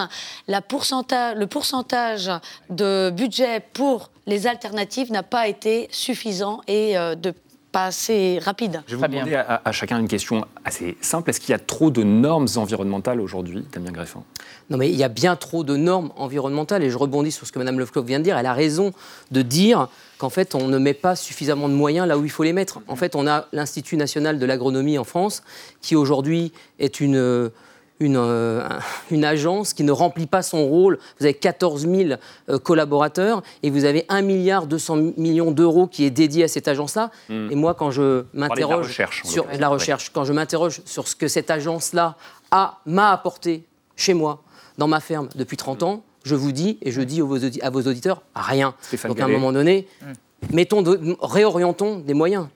La 0.48 0.60
pourcentage, 0.60 1.36
le 1.36 1.46
pourcentage 1.46 2.30
de 2.70 3.10
budget 3.10 3.60
pour 3.72 4.10
les 4.26 4.46
alternatives 4.46 5.10
n'a 5.10 5.22
pas 5.22 5.48
été 5.48 5.88
suffisant 5.90 6.60
et 6.68 6.96
euh, 6.96 7.14
de 7.14 7.34
pas 7.72 7.86
assez 7.86 8.38
rapide. 8.38 8.82
Je 8.86 8.96
vais 8.96 9.00
vous 9.00 9.12
demander 9.12 9.34
à, 9.34 9.72
chacun 9.72 9.98
une 9.98 10.06
question 10.06 10.44
assez 10.64 10.96
simple. 11.00 11.30
Est-ce 11.30 11.40
qu'il 11.40 11.50
y 11.50 11.54
a 11.54 11.58
trop 11.58 11.90
de 11.90 12.02
normes 12.02 12.46
environnementales 12.56 13.20
aujourd'hui, 13.20 13.64
Damien 13.72 13.90
Greffin 13.90 14.22
Non, 14.70 14.76
mais 14.76 14.90
il 14.90 14.96
y 14.96 15.02
a 15.02 15.08
bien 15.08 15.36
trop 15.36 15.64
de 15.64 15.76
normes 15.76 16.12
environnementales. 16.16 16.82
Et 16.82 16.90
je 16.90 16.98
rebondis 16.98 17.32
sur 17.32 17.46
ce 17.46 17.52
que 17.52 17.58
Mme 17.58 17.78
Lefcoq 17.78 18.04
vient 18.04 18.18
de 18.18 18.24
dire. 18.24 18.36
Elle 18.36 18.46
a 18.46 18.52
raison 18.52 18.92
de 19.30 19.42
dire 19.42 19.88
qu'en 20.18 20.30
fait, 20.30 20.54
on 20.54 20.68
ne 20.68 20.78
met 20.78 20.94
pas 20.94 21.16
suffisamment 21.16 21.68
de 21.68 21.74
moyens 21.74 22.06
là 22.06 22.18
où 22.18 22.24
il 22.24 22.30
faut 22.30 22.44
les 22.44 22.52
mettre. 22.52 22.80
En 22.88 22.96
fait, 22.96 23.16
on 23.16 23.26
a 23.26 23.46
l'Institut 23.52 23.96
national 23.96 24.38
de 24.38 24.46
l'agronomie 24.46 24.98
en 24.98 25.04
France, 25.04 25.42
qui 25.80 25.96
aujourd'hui 25.96 26.52
est 26.78 27.00
une 27.00 27.50
euh, 28.02 28.68
une, 29.10 29.24
agence 29.24 29.72
qui 29.72 29.84
ne 29.84 29.92
remplit 29.92 30.26
pas 30.26 30.42
son 30.42 30.66
rôle. 30.66 30.98
Vous 31.18 31.26
avez 31.26 31.34
14 31.34 31.86
000 31.86 32.10
euh, 32.48 32.58
collaborateurs 32.58 33.42
et 33.62 33.70
vous 33.70 33.84
avez 33.84 34.04
1 34.08 34.22
milliard 34.22 34.66
200 34.66 34.96
millions 35.16 35.50
d'euros 35.50 35.86
qui 35.86 36.04
est 36.04 36.10
dédié 36.10 36.44
à 36.44 36.48
cette 36.48 36.68
agence-là. 36.68 37.10
Hmm. 37.28 37.48
Et 37.50 37.54
moi, 37.54 37.74
quand 37.74 37.90
je 37.90 38.24
m'interroge 38.34 39.00
sur 39.24 39.46
la 39.58 39.68
recherche, 39.68 40.10
quand 40.12 40.24
je 40.24 40.32
m'interroge 40.32 40.82
sur 40.84 41.08
ce 41.08 41.16
que 41.16 41.28
cette 41.28 41.50
agence-là 41.50 42.16
a 42.50 42.78
m'a 42.86 43.10
apporté 43.10 43.64
chez 43.96 44.14
moi, 44.14 44.42
dans 44.78 44.88
ma 44.88 45.00
ferme, 45.00 45.28
depuis 45.34 45.56
30 45.56 45.82
ans, 45.82 46.02
je 46.24 46.34
vous 46.34 46.52
dis 46.52 46.78
et 46.82 46.90
je 46.90 47.00
dis 47.00 47.20
à 47.20 47.70
vos 47.70 47.82
auditeurs 47.82 48.22
rien. 48.34 48.74
Donc 49.04 49.20
à 49.20 49.24
un 49.24 49.28
moment 49.28 49.52
donné, 49.52 49.88
hmm. 50.00 50.12
mettons 50.52 50.84
réorientons 51.20 51.98
des 51.98 52.14
moyens. 52.14 52.48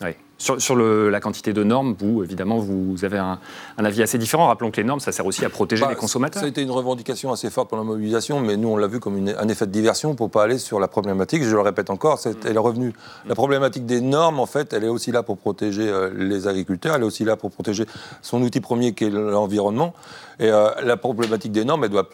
Oui. 0.00 0.10
Sur, 0.38 0.76
la 0.76 1.18
quantité 1.18 1.52
de 1.52 1.64
normes, 1.64 1.96
vous, 1.98 2.22
évidemment, 2.22 2.58
vous 2.58 3.04
avez 3.04 3.18
un, 3.18 3.40
avis 3.76 4.02
assez 4.04 4.18
différent. 4.18 4.46
Rappelons 4.46 4.70
que 4.70 4.76
les 4.76 4.84
normes, 4.84 5.00
ça 5.00 5.10
sert 5.10 5.26
aussi 5.26 5.44
à 5.44 5.50
protéger 5.50 5.82
bah, 5.82 5.90
les 5.90 5.96
consommateurs. 5.96 6.40
Ça 6.40 6.46
a 6.46 6.48
été 6.48 6.62
une 6.62 6.70
revendication 6.70 7.32
assez 7.32 7.50
forte 7.50 7.68
pour 7.68 7.76
la 7.76 7.82
mobilisation, 7.82 8.38
mais 8.40 8.56
nous, 8.56 8.68
on 8.68 8.76
l'a 8.76 8.86
vu 8.86 9.00
comme 9.00 9.16
un 9.16 9.48
effet 9.48 9.66
de 9.66 9.72
diversion 9.72 10.14
pour 10.14 10.28
ne 10.28 10.30
pas 10.30 10.44
aller 10.44 10.58
sur 10.58 10.78
la 10.78 10.86
problématique. 10.86 11.42
Je 11.42 11.56
le 11.56 11.60
répète 11.60 11.90
encore, 11.90 12.20
c'est, 12.20 12.44
elle 12.44 12.54
est 12.54 12.60
revenue. 12.60 12.92
La 13.26 13.34
problématique 13.34 13.84
des 13.84 14.00
normes, 14.00 14.38
en 14.38 14.46
fait, 14.46 14.72
elle 14.72 14.84
est 14.84 14.88
aussi 14.88 15.10
là 15.10 15.24
pour 15.24 15.38
protéger 15.38 15.88
euh, 15.88 16.10
les 16.16 16.46
agriculteurs, 16.46 16.94
elle 16.94 17.02
est 17.02 17.06
aussi 17.06 17.24
là 17.24 17.36
pour 17.36 17.50
protéger 17.50 17.86
son 18.22 18.40
outil 18.40 18.60
premier 18.60 18.94
qui 18.94 19.06
est 19.06 19.10
l'environnement. 19.10 19.92
Et 20.38 20.50
euh, 20.50 20.70
la 20.82 20.96
problématique 20.96 21.52
des 21.52 21.64
normes, 21.64 21.84
elle 21.84 21.90
doit, 21.90 22.08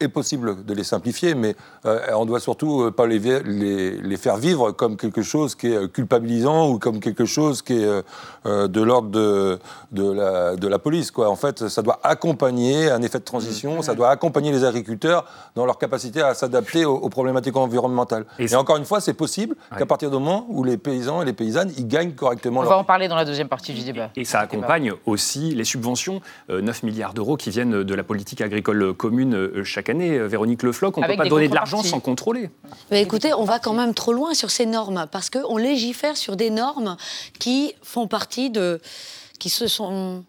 est 0.00 0.08
possible 0.08 0.64
de 0.64 0.74
les 0.74 0.84
simplifier, 0.84 1.34
mais 1.34 1.54
euh, 1.86 2.00
on 2.14 2.26
doit 2.26 2.40
surtout 2.40 2.90
pas 2.92 3.06
les, 3.06 3.18
les, 3.18 3.92
les, 3.92 4.16
faire 4.16 4.36
vivre 4.36 4.72
comme 4.72 4.96
quelque 4.96 5.22
chose 5.22 5.54
qui 5.54 5.68
est 5.68 5.92
culpabilisant 5.92 6.68
ou 6.70 6.78
comme 6.78 7.00
quelque 7.00 7.24
chose 7.24 7.62
qui 7.62 7.74
est 7.74 7.84
euh, 7.84 8.02
euh, 8.46 8.68
de 8.68 8.80
l'ordre 8.80 9.10
de, 9.10 9.58
de, 9.92 10.10
la, 10.10 10.56
de 10.56 10.68
la 10.68 10.78
police. 10.78 11.10
Quoi. 11.10 11.28
En 11.28 11.36
fait, 11.36 11.68
ça 11.68 11.82
doit 11.82 12.00
accompagner 12.02 12.90
un 12.90 13.02
effet 13.02 13.18
de 13.18 13.24
transition, 13.24 13.78
mmh. 13.78 13.82
ça 13.82 13.94
doit 13.94 14.10
accompagner 14.10 14.52
les 14.52 14.64
agriculteurs 14.64 15.24
dans 15.54 15.66
leur 15.66 15.78
capacité 15.78 16.22
à 16.22 16.34
s'adapter 16.34 16.84
aux, 16.84 17.08
problématiques 17.08 17.56
environnementales. 17.56 18.24
Et, 18.38 18.54
encore 18.54 18.76
une 18.76 18.84
fois, 18.84 19.00
c'est 19.00 19.14
possible 19.14 19.56
qu'à 19.76 19.86
partir 19.86 20.10
du 20.10 20.16
moment 20.16 20.46
où 20.48 20.64
les 20.64 20.76
paysans 20.76 21.22
et 21.22 21.24
les 21.24 21.32
paysannes, 21.32 21.72
ils 21.76 21.86
gagnent 21.86 22.12
correctement 22.12 22.60
On 22.60 22.64
va 22.64 22.78
en 22.78 22.84
parler 22.84 23.08
dans 23.08 23.16
la 23.16 23.24
deuxième 23.24 23.48
partie 23.48 23.72
du 23.72 23.82
débat. 23.82 24.10
Et, 24.16 24.24
ça 24.24 24.40
accompagne 24.40 24.92
aussi 25.06 25.54
les 25.54 25.64
subventions, 25.64 26.20
9 26.48 26.60
euh, 26.82 26.86
milliards 26.86 27.14
d'euros 27.14 27.36
qui 27.36 27.50
viennent 27.50 27.67
de 27.70 27.94
la 27.94 28.02
politique 28.02 28.40
agricole 28.40 28.94
commune 28.94 29.64
chaque 29.64 29.88
année. 29.88 30.18
Véronique 30.18 30.62
Lefloc, 30.62 30.96
on 30.98 31.00
ne 31.00 31.06
peut 31.06 31.16
pas 31.16 31.28
donner 31.28 31.48
de 31.48 31.54
l'argent 31.54 31.82
sans 31.82 32.00
contrôler. 32.00 32.50
Mais 32.90 33.02
écoutez, 33.02 33.32
on 33.34 33.44
va 33.44 33.58
quand 33.58 33.74
même 33.74 33.94
trop 33.94 34.12
loin 34.12 34.34
sur 34.34 34.50
ces 34.50 34.66
normes, 34.66 35.06
parce 35.10 35.30
qu'on 35.30 35.56
légifère 35.56 36.16
sur 36.16 36.36
des 36.36 36.50
normes 36.50 36.96
qui 37.38 37.74
font 37.82 38.06
partie 38.06 38.50
de. 38.50 38.80
qui 39.38 39.50
se 39.50 39.66
sont 39.66 40.24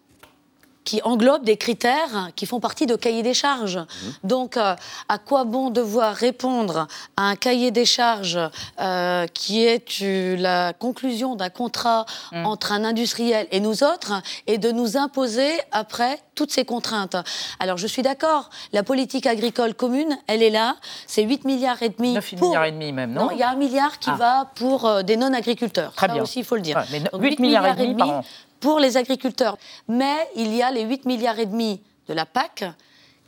qui 0.84 1.00
englobe 1.02 1.44
des 1.44 1.56
critères 1.56 2.30
qui 2.36 2.46
font 2.46 2.60
partie 2.60 2.86
de 2.86 2.96
cahier 2.96 3.22
des 3.22 3.34
charges. 3.34 3.76
Mmh. 3.76 4.08
Donc, 4.24 4.56
euh, 4.56 4.74
à 5.08 5.18
quoi 5.18 5.44
bon 5.44 5.70
devoir 5.70 6.14
répondre 6.14 6.86
à 7.16 7.24
un 7.24 7.36
cahier 7.36 7.70
des 7.70 7.84
charges 7.84 8.38
euh, 8.80 9.26
qui 9.28 9.64
est 9.64 10.00
la 10.38 10.72
conclusion 10.72 11.36
d'un 11.36 11.50
contrat 11.50 12.06
mmh. 12.32 12.46
entre 12.46 12.72
un 12.72 12.84
industriel 12.84 13.46
et 13.50 13.60
nous 13.60 13.82
autres 13.84 14.22
et 14.46 14.58
de 14.58 14.70
nous 14.72 14.96
imposer 14.96 15.50
après 15.70 16.18
toutes 16.34 16.50
ces 16.50 16.64
contraintes? 16.64 17.16
Alors, 17.58 17.76
je 17.76 17.86
suis 17.86 18.02
d'accord, 18.02 18.48
la 18.72 18.82
politique 18.82 19.26
agricole 19.26 19.74
commune, 19.74 20.16
elle 20.26 20.42
est 20.42 20.50
là, 20.50 20.76
c'est 21.06 21.22
8 21.22 21.44
milliards 21.44 21.82
et 21.82 21.90
demi. 21.90 22.14
9 22.14 22.32
milliards 22.40 22.64
et 22.64 22.72
demi 22.72 22.92
même, 22.92 23.12
non 23.12 23.26
Non, 23.26 23.30
il 23.32 23.38
y 23.38 23.42
a 23.42 23.50
un 23.50 23.56
milliard 23.56 23.98
qui 23.98 24.10
ah. 24.10 24.16
va 24.16 24.50
pour 24.54 24.86
euh, 24.86 25.02
des 25.02 25.16
non-agriculteurs. 25.16 25.92
Très 25.92 26.08
bien. 26.08 26.22
aussi, 26.22 26.40
il 26.40 26.44
faut 26.44 26.56
le 26.56 26.62
dire. 26.62 26.82
8, 27.12 27.38
milliards, 27.38 27.66
et 27.78 27.86
demi, 27.86 27.94
par 27.94 28.08
an 28.08 28.24
pour 28.60 28.78
les 28.78 28.96
agriculteurs. 28.96 29.56
Mais 29.88 30.28
il 30.36 30.54
y 30.54 30.62
a 30.62 30.70
les 30.70 30.82
8 30.82 31.06
milliards 31.06 31.38
et 31.38 31.46
demi 31.46 31.80
de 32.08 32.14
la 32.14 32.26
PAC 32.26 32.64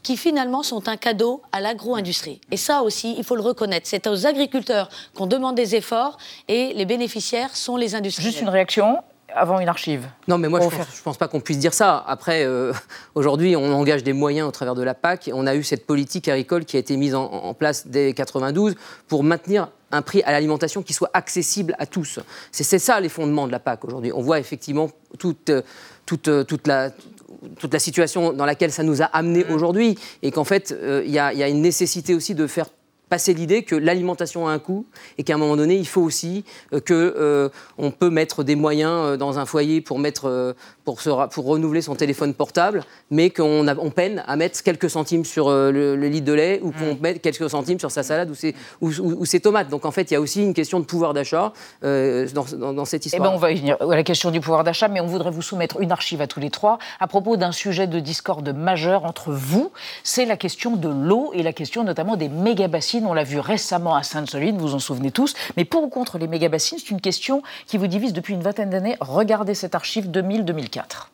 qui 0.03 0.17
finalement 0.17 0.63
sont 0.63 0.89
un 0.89 0.97
cadeau 0.97 1.43
à 1.53 1.61
l'agro-industrie. 1.61 2.41
Et 2.51 2.57
ça 2.57 2.83
aussi, 2.83 3.15
il 3.17 3.25
faut 3.25 3.37
le 3.37 3.43
reconnaître. 3.43 3.87
C'est 3.89 4.07
aux 4.07 4.27
agriculteurs 4.27 4.89
qu'on 5.15 5.27
demande 5.27 5.55
des 5.55 5.77
efforts 5.77 6.19
et 6.49 6.73
les 6.75 6.85
bénéficiaires 6.85 7.57
sont 7.57 7.77
les 7.77 7.95
industriels. 7.95 8.33
Juste 8.33 8.43
une 8.43 8.49
réaction 8.49 8.99
avant 9.35 9.61
une 9.61 9.69
archive. 9.69 10.07
Non, 10.29 10.39
mais 10.39 10.49
moi, 10.49 10.61
je 10.61 10.67
ne 10.67 11.03
pense, 11.05 11.17
pas 11.17 11.29
qu'on 11.29 11.41
puisse 11.41 11.59
dire 11.59 11.75
ça. 11.75 12.05
Après, 12.07 12.45
euh, 12.45 12.73
aujourd'hui, 13.15 13.57
on 13.57 13.73
engage 13.73 14.03
des 14.03 14.13
moyens 14.13 14.49
au 14.49 14.51
travers 14.51 14.75
de 14.75 14.83
la 14.83 14.95
PAC. 14.95 15.31
On 15.33 15.47
a 15.47 15.55
eu 15.55 15.63
cette 15.63 15.87
politique 15.87 16.29
agricole 16.29 16.65
qui 16.65 16.77
a 16.77 16.81
été 16.81 16.97
mise 16.97 17.15
en, 17.15 17.55
place 17.55 17.87
dès 17.87 18.13
92 18.13 18.75
pour 19.09 19.25
maintenir 19.25 19.69
un 19.91 20.03
prix 20.03 20.23
à 20.23 20.33
l'alimentation 20.33 20.83
qui 20.83 20.93
soit 20.93 21.11
accessible 21.13 21.75
à 21.79 21.87
tous. 21.87 22.19
C'est 22.51 22.79
ça 22.79 22.99
les 23.01 23.09
fondements 23.09 23.47
de 23.47 23.53
la 23.53 23.59
PAC 23.59 23.85
aujourd'hui. 23.85 24.13
On 24.15 24.23
voit 24.23 24.39
effectivement 24.39 24.91
toute, 25.19 25.53
toute, 26.07 26.47
toute 26.47 26.67
la 26.67 26.91
toute 27.59 27.73
la 27.73 27.81
situation 27.81 28.33
dans 28.33 28.45
laquelle 28.45 28.71
ça 28.71 28.85
nous 28.85 29.03
a 29.03 29.07
amené 29.07 29.45
mmh. 29.45 29.53
aujourd'hui 29.53 29.99
et 30.23 30.31
qu'en 30.31 30.45
fait, 30.45 30.71
euh, 30.71 31.03
il 31.05 31.11
y, 31.11 31.15
y, 31.15 31.19
a 31.43 31.49
une 31.49 31.61
nécessité 31.61 32.15
aussi 32.15 32.37
de 32.37 32.47
faire 32.47 32.67
passer 33.13 33.35
l'idée 33.35 33.63
que 33.63 33.77
l'alimentation 33.77 34.49
a 34.49 34.53
un 34.53 34.59
coût 34.59 34.87
et 35.19 35.23
qu'à 35.23 35.35
un 35.35 35.37
moment 35.37 35.55
donné, 35.55 35.77
il 35.77 35.87
faut 35.87 36.01
aussi 36.01 36.47
euh, 36.73 36.81
que 36.81 36.95
euh, 36.95 37.51
on 37.77 37.91
peut 37.91 38.09
mettre 38.09 38.43
des 38.43 38.57
moyens 38.57 38.91
euh, 38.91 39.17
dans 39.19 39.39
un 39.39 39.45
foyer 39.45 39.83
pour 39.83 39.99
mettre 39.99 40.55
pour, 40.87 40.99
pour 41.31 41.45
renouveler 41.45 41.83
son 41.83 41.95
téléphone 41.95 42.33
portable, 42.33 42.85
mais 43.11 43.29
qu'on 43.29 43.69
on 43.69 43.91
peine 43.91 44.25
à 44.27 44.37
mettre 44.37 44.63
quelques 44.63 44.89
centimes 44.89 45.27
sur 45.27 45.51
le, 45.51 45.95
litre 45.95 46.25
de 46.25 46.33
lait 46.33 46.61
ou 46.63 46.73
qu'on 46.73 46.95
mm. 46.95 47.01
mette 47.03 47.23
quelques 47.23 47.51
centimes 47.51 47.79
sur 47.79 47.91
sa 47.91 48.03
salade 48.03 48.31
ou 48.31 48.35
ses, 48.35 48.55
ou, 48.81 49.25
ses, 49.27 49.41
tomates. 49.41 49.69
Donc 49.69 49.85
en 49.85 49.91
fait, 49.91 50.11
il 50.11 50.15
y 50.15 50.17
a 50.17 50.21
aussi 50.21 50.43
une 50.43 50.55
question 50.55 50.81
de 50.81 50.87
pouvoir 50.87 51.13
d'achat 51.13 51.53
dans, 51.83 52.85
cette 52.87 53.05
histoire. 53.05 53.27
Eh 53.27 53.29
ben, 53.29 53.35
on 53.35 53.39
va 53.39 53.53
y 53.53 53.57
venir 53.57 53.77
à 53.79 53.95
la 53.95 54.03
question 54.03 54.31
du 54.31 54.41
pouvoir 54.41 54.65
d'achat, 54.65 54.89
mais 54.89 55.01
on 55.01 55.07
voudrait 55.07 55.31
vous 55.31 55.43
soumettre 55.43 55.81
une 55.81 55.93
archive 55.93 56.23
à 56.23 56.27
tous 56.27 56.41
les 56.41 56.51
trois 56.51 56.79
à 56.99 57.07
propos 57.07 57.37
d'un 57.37 57.53
sujet 57.53 57.87
de 57.87 58.01
discorde 58.01 58.49
majeur 58.57 59.05
entre 59.05 59.33
vous. 59.33 59.71
C'est 60.03 60.25
la 60.25 60.39
question 60.39 60.77
de 60.77 60.89
l'eau 60.89 61.31
et 61.35 61.43
la 61.43 61.53
question 61.53 61.85
notamment 61.85 62.17
des 62.17 62.31
on 63.07 63.15
l'a 63.15 63.25
vu 63.25 63.39
récemment 63.39 63.95
à 63.95 64.03
Sainte-Soline, 64.03 64.57
vous 64.59 64.69
vous 64.69 64.75
en 64.75 64.79
souvenez 64.79 65.11
tous. 65.11 65.35
Mais 65.57 65.65
pour 65.65 65.83
ou 65.83 65.89
contre 65.89 66.19
les 66.19 66.29
méga-bassines, 66.29 66.79
c'est 66.79 66.91
une 66.91 67.01
question 67.01 67.43
qui 67.67 67.79
vous 67.79 67.87
divise 67.87 68.13
depuis 68.13 68.35
une 68.35 68.43
vingtaine 68.43 68.71
d'années. 68.71 68.97
Regardez 69.01 69.55
cette 69.55 69.75
archive 69.75 70.09
2000-2004. 70.09 71.09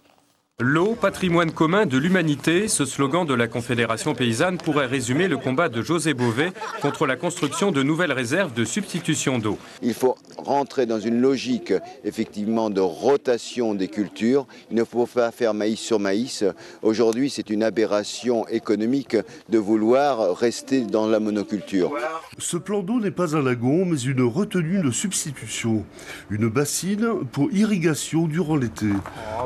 L'eau, 0.60 0.96
patrimoine 1.00 1.52
commun 1.52 1.86
de 1.86 1.96
l'humanité, 1.96 2.66
ce 2.66 2.84
slogan 2.84 3.24
de 3.24 3.32
la 3.32 3.46
Confédération 3.46 4.16
paysanne 4.16 4.58
pourrait 4.58 4.86
résumer 4.86 5.28
le 5.28 5.36
combat 5.36 5.68
de 5.68 5.82
José 5.82 6.14
Bové 6.14 6.50
contre 6.82 7.06
la 7.06 7.14
construction 7.14 7.70
de 7.70 7.84
nouvelles 7.84 8.10
réserves 8.10 8.52
de 8.54 8.64
substitution 8.64 9.38
d'eau. 9.38 9.56
Il 9.82 9.94
faut 9.94 10.16
rentrer 10.36 10.84
dans 10.84 10.98
une 10.98 11.20
logique 11.20 11.72
effectivement 12.02 12.70
de 12.70 12.80
rotation 12.80 13.76
des 13.76 13.86
cultures. 13.86 14.48
Il 14.72 14.76
ne 14.76 14.82
faut 14.82 15.06
pas 15.06 15.30
faire 15.30 15.54
maïs 15.54 15.78
sur 15.78 16.00
maïs. 16.00 16.42
Aujourd'hui, 16.82 17.30
c'est 17.30 17.50
une 17.50 17.62
aberration 17.62 18.44
économique 18.48 19.16
de 19.48 19.58
vouloir 19.58 20.36
rester 20.36 20.80
dans 20.80 21.06
la 21.06 21.20
monoculture. 21.20 21.92
Ce 22.38 22.56
plan 22.56 22.82
d'eau 22.82 22.98
n'est 22.98 23.12
pas 23.12 23.36
un 23.36 23.42
lagon, 23.42 23.84
mais 23.84 24.00
une 24.00 24.22
retenue 24.22 24.82
de 24.82 24.90
substitution. 24.90 25.84
Une 26.30 26.48
bassine 26.48 27.24
pour 27.30 27.52
irrigation 27.52 28.26
durant 28.26 28.56
l'été. 28.56 28.88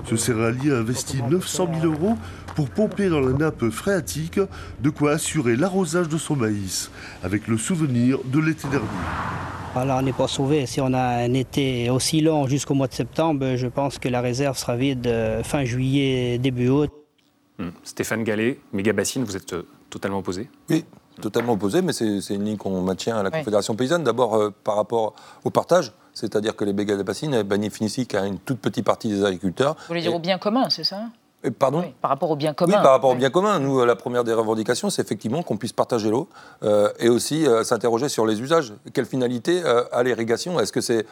Ce 0.08 0.16
céréalier 0.16 0.70
investit 1.02 1.22
900 1.22 1.68
000 1.80 1.92
euros 1.92 2.16
pour 2.54 2.68
pomper 2.70 3.08
dans 3.08 3.20
la 3.20 3.32
nappe 3.32 3.68
phréatique, 3.70 4.38
de 4.80 4.90
quoi 4.90 5.12
assurer 5.12 5.56
l'arrosage 5.56 6.08
de 6.08 6.18
son 6.18 6.36
maïs, 6.36 6.90
avec 7.22 7.48
le 7.48 7.56
souvenir 7.56 8.18
de 8.24 8.38
l'été 8.38 8.68
dernier. 8.68 8.86
Alors 9.74 9.98
on 9.98 10.02
n'est 10.02 10.12
pas 10.12 10.28
sauvé. 10.28 10.66
Si 10.66 10.80
on 10.80 10.92
a 10.92 11.24
un 11.24 11.32
été 11.32 11.88
aussi 11.88 12.20
long 12.20 12.46
jusqu'au 12.46 12.74
mois 12.74 12.88
de 12.88 12.92
septembre, 12.92 13.56
je 13.56 13.66
pense 13.66 13.98
que 13.98 14.08
la 14.08 14.20
réserve 14.20 14.58
sera 14.58 14.76
vide 14.76 15.06
euh, 15.06 15.42
fin 15.42 15.64
juillet, 15.64 16.38
début 16.38 16.68
août. 16.68 16.90
Hmm. 17.58 17.70
Stéphane 17.82 18.22
Gallet, 18.22 18.58
méga 18.72 18.92
bassine, 18.92 19.24
vous 19.24 19.36
êtes 19.36 19.54
euh, 19.54 19.66
totalement 19.88 20.18
opposé? 20.18 20.50
Oui, 20.68 20.84
totalement 21.22 21.54
opposé, 21.54 21.80
mais 21.80 21.94
c'est 21.94 22.34
une 22.34 22.44
ligne 22.44 22.58
qu'on 22.58 22.82
maintient 22.82 23.16
à 23.16 23.22
la 23.22 23.30
Confédération 23.30 23.74
paysanne. 23.74 24.04
D'abord 24.04 24.34
euh, 24.34 24.50
par 24.62 24.76
rapport 24.76 25.14
au 25.42 25.50
partage 25.50 25.92
c'est-à-dire 26.14 26.56
que 26.56 26.64
les 26.64 26.72
méga 26.72 26.96
bassines 27.02 27.42
bénéficient 27.42 28.06
qu'à 28.06 28.26
une 28.26 28.38
toute 28.38 28.58
petite 28.58 28.84
partie 28.84 29.08
des 29.08 29.24
agriculteurs. 29.24 29.74
Vous 29.74 29.86
voulez 29.88 30.02
dire 30.02 30.14
au 30.14 30.18
bien 30.18 30.38
commun, 30.38 30.70
c'est 30.70 30.84
ça? 30.84 31.06
Pardon 31.50 31.84
Par 32.00 32.10
rapport 32.10 32.30
au 32.30 32.36
bien 32.36 32.54
commun. 32.54 32.76
Oui, 32.76 32.82
par 32.82 32.92
rapport 32.92 33.10
au 33.10 33.14
bien 33.16 33.30
commun. 33.30 33.58
Nous, 33.58 33.80
euh, 33.80 33.86
la 33.86 33.96
première 33.96 34.22
des 34.22 34.32
revendications, 34.32 34.90
c'est 34.90 35.02
effectivement 35.02 35.42
qu'on 35.42 35.56
puisse 35.56 35.72
partager 35.72 36.08
l'eau 36.08 36.28
euh, 36.62 36.88
et 37.00 37.08
aussi 37.08 37.46
euh, 37.46 37.64
s'interroger 37.64 38.08
sur 38.08 38.26
les 38.26 38.40
usages. 38.40 38.72
Quelle 38.92 39.06
finalité 39.06 39.62
a 39.64 40.02
l'irrigation? 40.04 40.60
Est-ce 40.60 40.72
que 40.72 40.80
c'est 40.80 41.06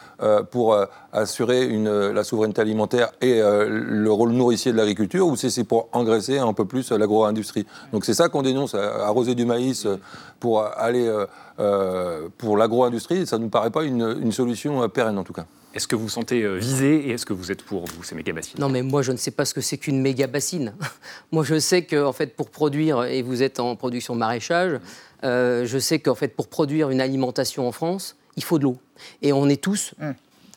pour 0.51 0.77
assurer 1.11 1.65
une, 1.65 2.09
la 2.09 2.23
souveraineté 2.23 2.61
alimentaire 2.61 3.11
et 3.21 3.41
le 3.41 4.11
rôle 4.11 4.31
nourricier 4.31 4.71
de 4.71 4.77
l'agriculture 4.77 5.27
ou 5.27 5.35
c'est 5.35 5.63
pour 5.63 5.89
engraisser 5.91 6.39
un 6.39 6.53
peu 6.53 6.65
plus 6.65 6.91
l'agro-industrie? 6.91 7.65
Donc 7.91 8.05
c'est 8.05 8.13
ça 8.13 8.29
qu'on 8.29 8.41
dénonce. 8.41 8.75
Arroser 8.75 9.35
du 9.35 9.45
maïs 9.45 9.87
pour 10.39 10.63
aller 10.63 11.11
pour 12.37 12.57
l'agro-industrie, 12.57 13.27
ça 13.27 13.37
ne 13.37 13.43
nous 13.43 13.49
paraît 13.49 13.71
pas 13.71 13.83
une, 13.83 14.17
une 14.21 14.31
solution 14.31 14.87
pérenne 14.89 15.17
en 15.17 15.23
tout 15.23 15.33
cas. 15.33 15.45
Est-ce 15.73 15.87
que 15.87 15.95
vous 15.95 16.03
vous 16.03 16.09
sentez 16.09 16.43
euh, 16.43 16.57
visé 16.57 17.07
et 17.07 17.11
est-ce 17.11 17.25
que 17.25 17.33
vous 17.33 17.51
êtes 17.51 17.63
pour, 17.63 17.85
vous, 17.85 18.03
ces 18.03 18.13
méga-bassines 18.15 18.59
Non, 18.59 18.67
mais 18.67 18.81
moi, 18.81 19.01
je 19.01 19.11
ne 19.11 19.17
sais 19.17 19.31
pas 19.31 19.45
ce 19.45 19.53
que 19.53 19.61
c'est 19.61 19.77
qu'une 19.77 20.01
méga-bassine. 20.01 20.73
moi, 21.31 21.43
je 21.43 21.59
sais 21.59 21.83
qu'en 21.85 22.07
en 22.07 22.13
fait, 22.13 22.35
pour 22.35 22.49
produire, 22.49 23.03
et 23.05 23.21
vous 23.21 23.41
êtes 23.41 23.59
en 23.59 23.75
production 23.75 24.13
maraîchage, 24.15 24.79
euh, 25.23 25.65
je 25.65 25.77
sais 25.77 25.99
qu'en 25.99 26.15
fait, 26.15 26.29
pour 26.29 26.47
produire 26.47 26.89
une 26.89 26.99
alimentation 26.99 27.67
en 27.67 27.71
France, 27.71 28.17
il 28.35 28.43
faut 28.43 28.59
de 28.59 28.65
l'eau. 28.65 28.77
Et 29.21 29.31
on 29.31 29.47
est 29.47 29.61
tous, 29.61 29.93
mmh. 29.99 30.11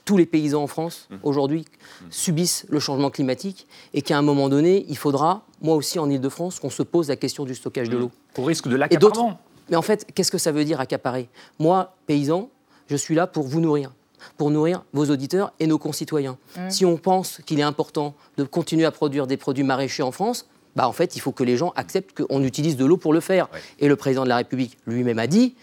tous 0.04 0.16
les 0.16 0.26
paysans 0.26 0.62
en 0.62 0.66
France, 0.66 1.06
mmh. 1.10 1.16
aujourd'hui, 1.22 1.60
mmh. 1.60 2.04
subissent 2.10 2.66
le 2.68 2.80
changement 2.80 3.10
climatique 3.10 3.68
et 3.92 4.02
qu'à 4.02 4.18
un 4.18 4.22
moment 4.22 4.48
donné, 4.48 4.84
il 4.88 4.96
faudra, 4.96 5.46
moi 5.62 5.76
aussi 5.76 5.98
en 5.98 6.10
Ile-de-France, 6.10 6.58
qu'on 6.58 6.70
se 6.70 6.82
pose 6.82 7.08
la 7.08 7.16
question 7.16 7.44
du 7.44 7.54
stockage 7.54 7.88
de 7.88 7.96
l'eau. 7.96 8.10
Au 8.36 8.42
risque 8.42 8.68
de 8.68 8.76
l'accaparement. 8.76 9.38
Mais 9.70 9.76
en 9.76 9.82
fait, 9.82 10.06
qu'est-ce 10.14 10.30
que 10.30 10.38
ça 10.38 10.52
veut 10.52 10.64
dire 10.64 10.80
accaparer? 10.80 11.28
Moi, 11.58 11.94
paysan, 12.06 12.50
je 12.88 12.96
suis 12.96 13.14
là 13.14 13.26
pour 13.26 13.44
vous 13.44 13.60
nourrir 13.60 13.92
pour 14.36 14.50
nourrir 14.50 14.84
vos 14.92 15.06
auditeurs 15.06 15.52
et 15.60 15.66
nos 15.66 15.78
concitoyens. 15.78 16.38
Mmh. 16.56 16.70
Si 16.70 16.84
on 16.84 16.96
pense 16.96 17.40
qu'il 17.46 17.60
est 17.60 17.64
important 17.64 18.14
de 18.36 18.44
continuer 18.44 18.84
à 18.84 18.90
produire 18.90 19.26
des 19.26 19.36
produits 19.36 19.64
maraîchers 19.64 20.02
en 20.02 20.12
France, 20.12 20.48
bah 20.76 20.88
en 20.88 20.92
fait, 20.92 21.14
il 21.14 21.20
faut 21.20 21.32
que 21.32 21.44
les 21.44 21.56
gens 21.56 21.72
acceptent 21.76 22.20
qu'on 22.20 22.42
utilise 22.42 22.76
de 22.76 22.84
l'eau 22.84 22.96
pour 22.96 23.12
le 23.12 23.20
faire. 23.20 23.48
Et 23.78 23.86
le 23.86 23.96
président 23.96 24.24
de 24.24 24.28
la 24.28 24.36
République 24.36 24.76
lui-même 24.86 25.20
a 25.20 25.26
dit 25.26 25.54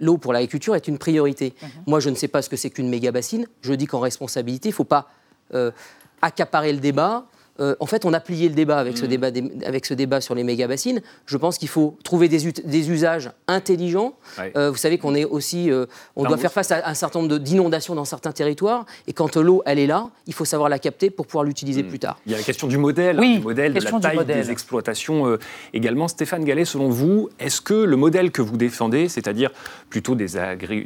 l'eau 0.00 0.18
pour 0.18 0.32
l'agriculture 0.32 0.74
est 0.76 0.86
une 0.86 0.98
priorité. 0.98 1.54
Mmh. 1.60 1.66
Moi, 1.86 2.00
je 2.00 2.10
ne 2.10 2.14
sais 2.14 2.28
pas 2.28 2.42
ce 2.42 2.50
que 2.50 2.56
c'est 2.56 2.70
qu'une 2.70 2.88
méga 2.88 3.10
bassine. 3.10 3.46
Je 3.62 3.72
dis 3.72 3.86
qu'en 3.86 4.00
responsabilité, 4.00 4.68
il 4.68 4.72
ne 4.72 4.76
faut 4.76 4.84
pas 4.84 5.08
euh, 5.54 5.70
accaparer 6.22 6.72
le 6.72 6.78
débat. 6.78 7.24
Euh, 7.58 7.74
en 7.80 7.86
fait, 7.86 8.04
on 8.04 8.12
a 8.12 8.20
plié 8.20 8.48
le 8.48 8.54
débat 8.54 8.78
avec, 8.78 8.96
ce, 8.96 9.04
mmh. 9.04 9.08
débat 9.08 9.30
avec 9.66 9.86
ce 9.86 9.94
débat 9.94 10.20
sur 10.20 10.34
les 10.34 10.44
méga-bassines. 10.44 11.02
Je 11.26 11.36
pense 11.36 11.58
qu'il 11.58 11.68
faut 11.68 11.96
trouver 12.04 12.28
des, 12.28 12.52
des 12.52 12.90
usages 12.90 13.30
intelligents. 13.48 14.14
Euh, 14.56 14.70
vous 14.70 14.76
savez 14.76 14.98
qu'on 14.98 15.14
est 15.14 15.24
aussi, 15.24 15.70
euh, 15.70 15.86
on 16.16 16.24
doit 16.24 16.38
faire 16.38 16.52
face 16.52 16.70
à 16.70 16.88
un 16.88 16.94
certain 16.94 17.20
nombre 17.20 17.38
d'inondations 17.38 17.94
dans 17.94 18.04
certains 18.04 18.32
territoires. 18.32 18.86
Et 19.06 19.12
quand 19.12 19.36
l'eau, 19.36 19.62
elle 19.66 19.78
est 19.78 19.86
là, 19.86 20.08
il 20.26 20.34
faut 20.34 20.44
savoir 20.44 20.68
la 20.68 20.78
capter 20.78 21.10
pour 21.10 21.26
pouvoir 21.26 21.44
l'utiliser 21.44 21.82
mmh. 21.82 21.88
plus 21.88 21.98
tard. 21.98 22.18
Il 22.26 22.32
y 22.32 22.34
a 22.34 22.38
la 22.38 22.44
question 22.44 22.66
du 22.66 22.78
modèle, 22.78 23.18
oui, 23.20 23.38
du 23.38 23.44
modèle, 23.44 23.74
de 23.74 23.80
la 23.80 24.00
taille 24.00 24.24
des 24.24 24.50
exploitations 24.50 25.38
également. 25.72 26.08
Stéphane 26.08 26.44
Gallet, 26.44 26.64
selon 26.64 26.88
vous, 26.88 27.28
est-ce 27.38 27.60
que 27.60 27.74
le 27.74 27.96
modèle 27.96 28.30
que 28.30 28.42
vous 28.42 28.56
défendez, 28.56 29.08
c'est-à-dire 29.08 29.50
plutôt 29.90 30.14
des, 30.14 30.28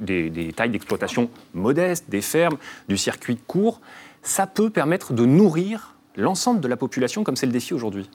des, 0.00 0.30
des 0.30 0.52
tailles 0.52 0.70
d'exploitation 0.70 1.30
modestes, 1.52 2.06
des 2.08 2.20
fermes, 2.20 2.56
du 2.88 2.96
circuit 2.96 3.38
court, 3.46 3.80
ça 4.22 4.46
peut 4.46 4.70
permettre 4.70 5.12
de 5.12 5.24
nourrir 5.24 5.94
l'ensemble 6.16 6.60
de 6.60 6.68
la 6.68 6.76
population 6.76 7.24
comme 7.24 7.36
c'est 7.36 7.46
le 7.46 7.52
défi 7.52 7.74
aujourd'hui 7.74 8.08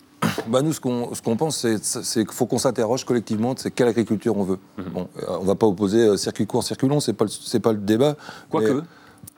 bah 0.48 0.62
nous, 0.62 0.74
ce 0.74 0.80
qu'on 0.80 1.36
pense, 1.38 1.66
c'est 1.82 2.26
qu'il 2.26 2.34
faut 2.34 2.46
qu'on 2.46 2.58
s'interroge 2.58 3.06
collectivement 3.06 3.54
de 3.54 3.70
quelle 3.70 3.88
agriculture 3.88 4.38
on 4.38 4.44
veut. 4.44 4.60
Mhm. 4.78 4.86
Bon, 4.90 5.10
euh, 5.18 5.38
on 5.40 5.42
ne 5.44 5.48
va 5.48 5.56
pas 5.56 5.68
opposer 5.68 6.00
euh, 6.00 6.18
circuit 6.18 6.46
court, 6.46 6.64
circuit 6.64 6.88
long, 6.88 7.00
ce 7.00 7.12
n'est 7.12 7.18
pas, 7.18 7.26
pas, 7.62 7.72
le 7.72 7.80
débat. 7.80 8.16
Quoique. 8.50 8.84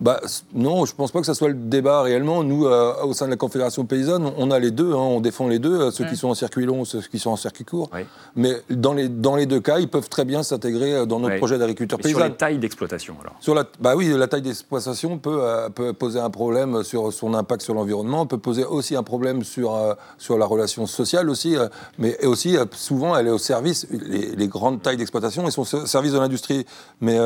Bah, 0.01 0.19
non, 0.55 0.85
je 0.85 0.93
ne 0.93 0.97
pense 0.97 1.11
pas 1.11 1.19
que 1.19 1.27
ce 1.27 1.35
soit 1.35 1.50
le 1.50 1.53
débat 1.53 2.01
réellement. 2.01 2.43
Nous, 2.43 2.65
euh, 2.65 3.03
au 3.03 3.13
sein 3.13 3.25
de 3.25 3.29
la 3.29 3.38
Confédération 3.38 3.85
paysanne, 3.85 4.31
on 4.35 4.50
a 4.50 4.57
les 4.57 4.71
deux, 4.71 4.93
hein, 4.93 4.97
on 4.97 5.21
défend 5.21 5.47
les 5.47 5.59
deux, 5.59 5.79
euh, 5.79 5.91
ceux 5.91 6.05
qui 6.05 6.17
sont 6.17 6.29
en 6.29 6.33
circuit 6.33 6.65
long, 6.65 6.85
ceux 6.85 7.01
qui 7.01 7.19
sont 7.19 7.29
en 7.29 7.35
circuit 7.35 7.65
court. 7.65 7.91
Mais 8.35 8.53
dans 8.71 8.93
les, 8.93 9.09
dans 9.09 9.35
les 9.35 9.45
deux 9.45 9.59
cas, 9.59 9.77
ils 9.77 9.88
peuvent 9.88 10.09
très 10.09 10.25
bien 10.25 10.41
s'intégrer 10.41 10.95
euh, 10.95 11.05
dans 11.05 11.19
notre 11.19 11.38
projet 11.38 11.59
d'agriculture 11.59 12.00
paysanne. 12.00 12.13
Sur 12.13 12.19
la 12.19 12.31
taille 12.31 12.57
d'exploitation, 12.57 13.15
alors 13.21 13.35
sur 13.39 13.53
la, 13.53 13.63
bah 13.79 13.95
Oui, 13.95 14.11
la 14.11 14.27
taille 14.27 14.41
d'exploitation 14.41 15.19
peut, 15.19 15.39
peut, 15.75 15.93
poser 15.93 16.19
un 16.19 16.31
problème 16.31 16.83
sur 16.83 17.13
son 17.13 17.35
impact 17.35 17.61
sur 17.61 17.75
l'environnement, 17.75 18.25
peut 18.25 18.39
poser 18.39 18.65
aussi 18.65 18.95
un 18.95 19.03
problème 19.03 19.43
sur, 19.43 19.77
sur 20.17 20.39
la 20.39 20.47
relation 20.47 20.88
sociale 20.88 21.29
aussi, 21.29 21.55
mais 22.00 22.25
aussi 22.25 22.57
souvent 22.71 23.15
elle 23.15 23.27
est 23.27 23.31
au 23.31 23.38
service, 23.38 23.85
les, 23.91 24.35
les 24.35 24.47
grandes 24.47 24.81
tailles 24.81 24.97
d'exploitation, 24.97 25.45
elles 25.45 25.51
sont 25.51 25.61
au 25.61 25.85
service 25.85 26.13
de 26.13 26.19
l'industrie. 26.19 26.65
Mais 27.01 27.19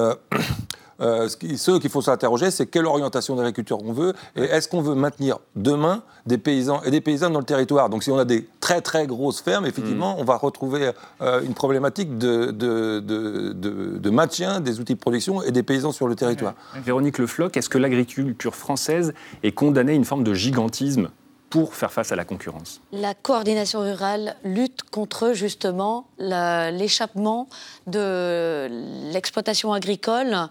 euh, 1.01 1.27
ce 1.27 1.77
qu'il 1.77 1.89
faut 1.89 2.01
s'interroger, 2.01 2.51
c'est 2.51 2.67
quelle 2.67 2.85
orientation 2.85 3.35
d'agriculture 3.35 3.79
on 3.83 3.91
veut 3.91 4.13
et 4.35 4.43
est-ce 4.43 4.67
qu'on 4.67 4.81
veut 4.81 4.95
maintenir 4.95 5.39
demain 5.55 6.03
des 6.25 6.37
paysans 6.37 6.81
et 6.83 6.91
des 6.91 7.01
paysannes 7.01 7.33
dans 7.33 7.39
le 7.39 7.45
territoire. 7.45 7.89
Donc 7.89 8.03
si 8.03 8.11
on 8.11 8.17
a 8.17 8.25
des 8.25 8.47
très 8.59 8.81
très 8.81 9.05
grosses 9.05 9.41
fermes, 9.41 9.65
effectivement, 9.65 10.15
mm. 10.15 10.19
on 10.19 10.23
va 10.23 10.37
retrouver 10.37 10.91
euh, 11.21 11.41
une 11.41 11.53
problématique 11.53 12.17
de, 12.17 12.51
de, 12.51 12.99
de, 12.99 14.09
maintien 14.09 14.61
des 14.61 14.79
outils 14.79 14.95
de 14.95 14.99
production 14.99 15.41
et 15.43 15.51
des 15.51 15.63
paysans 15.63 15.91
sur 15.91 16.07
le 16.07 16.15
territoire. 16.15 16.53
Véronique 16.75 17.17
Le 17.17 17.27
Floch, 17.27 17.55
est-ce 17.57 17.69
que 17.69 17.77
l'agriculture 17.77 18.55
française 18.55 19.13
est 19.43 19.51
condamnée 19.51 19.91
à 19.91 19.95
une 19.95 20.05
forme 20.05 20.23
de 20.23 20.33
gigantisme 20.33 21.09
pour 21.49 21.75
faire 21.75 21.91
face 21.91 22.11
à 22.11 22.15
la 22.15 22.25
concurrence? 22.25 22.81
La 22.91 23.13
coordination 23.13 23.81
rurale 23.81 24.35
lutte 24.43 24.83
contre 24.89 25.33
justement 25.33 26.07
l'échappement 26.17 27.47
de 27.87 28.67
l'exploitation 29.11 29.73
agricole 29.73 30.49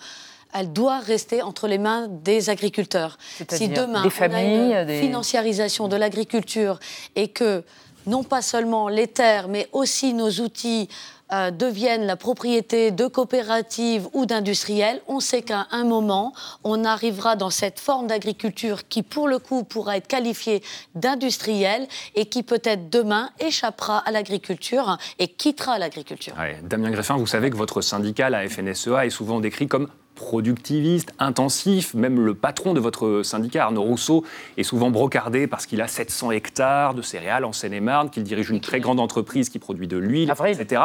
elle 0.54 0.72
doit 0.72 1.00
rester 1.00 1.42
entre 1.42 1.66
les 1.66 1.78
mains 1.78 2.08
des 2.08 2.48
agriculteurs. 2.48 3.18
Si 3.50 3.68
demain 3.68 4.04
on 4.04 4.32
a 4.32 4.42
une 4.42 5.00
financiarisation 5.00 5.88
de 5.88 5.96
l'agriculture 5.96 6.78
et 7.16 7.28
que 7.28 7.64
non 8.06 8.22
pas 8.22 8.42
seulement 8.42 8.88
les 8.88 9.08
terres, 9.08 9.48
mais 9.48 9.68
aussi 9.72 10.12
nos 10.14 10.30
outils 10.30 10.88
euh, 11.32 11.50
deviennent 11.50 12.04
la 12.04 12.16
propriété 12.16 12.90
de 12.90 13.06
coopératives 13.06 14.06
ou 14.12 14.26
d'industriels, 14.26 15.00
on 15.08 15.20
sait 15.20 15.40
qu'à 15.40 15.66
un 15.70 15.84
moment, 15.84 16.34
on 16.64 16.84
arrivera 16.84 17.34
dans 17.34 17.48
cette 17.48 17.80
forme 17.80 18.06
d'agriculture 18.06 18.86
qui, 18.88 19.02
pour 19.02 19.26
le 19.26 19.38
coup, 19.38 19.64
pourra 19.64 19.96
être 19.96 20.06
qualifiée 20.06 20.62
d'industrielle 20.94 21.88
et 22.14 22.26
qui 22.26 22.42
peut-être 22.42 22.90
demain 22.90 23.30
échappera 23.40 23.98
à 23.98 24.10
l'agriculture 24.10 24.98
et 25.18 25.28
quittera 25.28 25.78
l'agriculture. 25.78 26.34
Damien 26.62 26.90
Greffin, 26.90 27.16
vous 27.16 27.26
savez 27.26 27.48
que 27.48 27.56
votre 27.56 27.80
syndicat, 27.80 28.28
la 28.28 28.46
FNSEA, 28.46 29.06
est 29.06 29.10
souvent 29.10 29.40
décrit 29.40 29.66
comme 29.66 29.88
productiviste, 30.14 31.12
intensif. 31.18 31.94
Même 31.94 32.24
le 32.24 32.34
patron 32.34 32.74
de 32.74 32.80
votre 32.80 33.22
syndicat, 33.22 33.64
Arnaud 33.64 33.82
Rousseau, 33.82 34.24
est 34.56 34.62
souvent 34.62 34.90
brocardé 34.90 35.46
parce 35.46 35.66
qu'il 35.66 35.80
a 35.80 35.88
700 35.88 36.30
hectares 36.32 36.94
de 36.94 37.02
céréales 37.02 37.44
en 37.44 37.52
Seine-et-Marne, 37.52 38.10
qu'il 38.10 38.22
dirige 38.22 38.50
une 38.50 38.60
très 38.60 38.80
grande 38.80 39.00
entreprise 39.00 39.48
qui 39.48 39.58
produit 39.58 39.86
de 39.86 39.96
l'huile, 39.96 40.32
etc. 40.46 40.82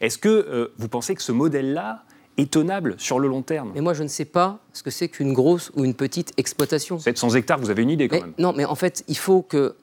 Est-ce 0.00 0.18
que 0.18 0.28
euh, 0.28 0.72
vous 0.78 0.88
pensez 0.88 1.14
que 1.14 1.22
ce 1.22 1.32
modèle-là 1.32 2.02
est 2.36 2.50
tenable 2.50 2.96
sur 2.98 3.18
le 3.18 3.28
long 3.28 3.42
terme? 3.42 3.72
Mais 3.74 3.80
moi, 3.80 3.94
je 3.94 4.02
ne 4.02 4.08
sais 4.08 4.24
pas 4.24 4.58
ce 4.72 4.82
que 4.82 4.90
c'est 4.90 5.08
qu'une 5.08 5.32
grosse 5.32 5.72
ou 5.74 5.84
une 5.84 5.94
petite 5.94 6.32
exploitation. 6.36 6.98
700 6.98 7.30
hectares, 7.30 7.58
vous 7.58 7.70
avez 7.70 7.82
une 7.82 7.90
idée 7.90 8.08
quand 8.08 8.20
même 8.20 8.34
Non, 8.38 8.52
mais 8.54 8.64
en 8.64 8.74
fait, 8.74 9.04
il 9.08 9.16
faut 9.16 9.42
que 9.42 9.74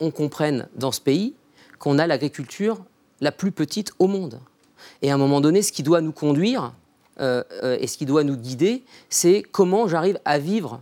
on 0.00 0.10
comprenne 0.10 0.68
dans 0.74 0.90
ce 0.90 1.00
pays 1.00 1.34
qu'on 1.78 1.98
a 1.98 2.06
l'agriculture 2.06 2.84
la 3.20 3.32
plus 3.32 3.52
petite 3.52 3.92
au 3.98 4.08
monde. 4.08 4.40
Et 5.00 5.10
à 5.10 5.14
un 5.14 5.18
moment 5.18 5.40
donné, 5.40 5.62
ce 5.62 5.72
qui 5.72 5.82
doit 5.82 6.00
nous 6.00 6.12
conduire, 6.12 6.72
et 7.18 7.86
ce 7.86 7.96
qui 7.96 8.06
doit 8.06 8.24
nous 8.24 8.36
guider, 8.36 8.84
c'est 9.08 9.42
comment 9.42 9.86
j'arrive 9.88 10.18
à 10.24 10.38
vivre 10.38 10.80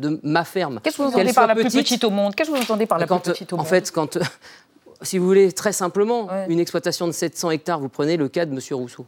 de 0.00 0.20
ma 0.22 0.44
ferme. 0.44 0.80
Qu'est-ce 0.82 0.96
que 0.96 1.02
vous 1.02 1.08
entendez 1.08 1.32
par 1.32 1.46
la 1.46 1.54
plus 1.54 1.64
petite 1.64 2.04
au 2.04 2.10
monde? 2.10 2.34
Qu'est-ce 2.34 2.50
que 2.50 2.56
vous 2.56 2.62
entendez 2.62 2.86
par 2.86 2.98
la 2.98 3.06
plus 3.06 3.18
petite 3.18 3.52
au 3.52 3.56
monde? 3.56 3.66
En 3.66 3.68
fait, 3.68 3.90
quand, 3.90 4.18
si 5.02 5.18
vous 5.18 5.26
voulez, 5.26 5.52
très 5.52 5.72
simplement, 5.72 6.28
une 6.48 6.60
exploitation 6.60 7.06
de 7.06 7.12
700 7.12 7.50
hectares, 7.50 7.80
vous 7.80 7.88
prenez 7.88 8.16
le 8.16 8.28
cas 8.28 8.46
de 8.46 8.52
M. 8.52 8.60
Rousseau. 8.72 9.06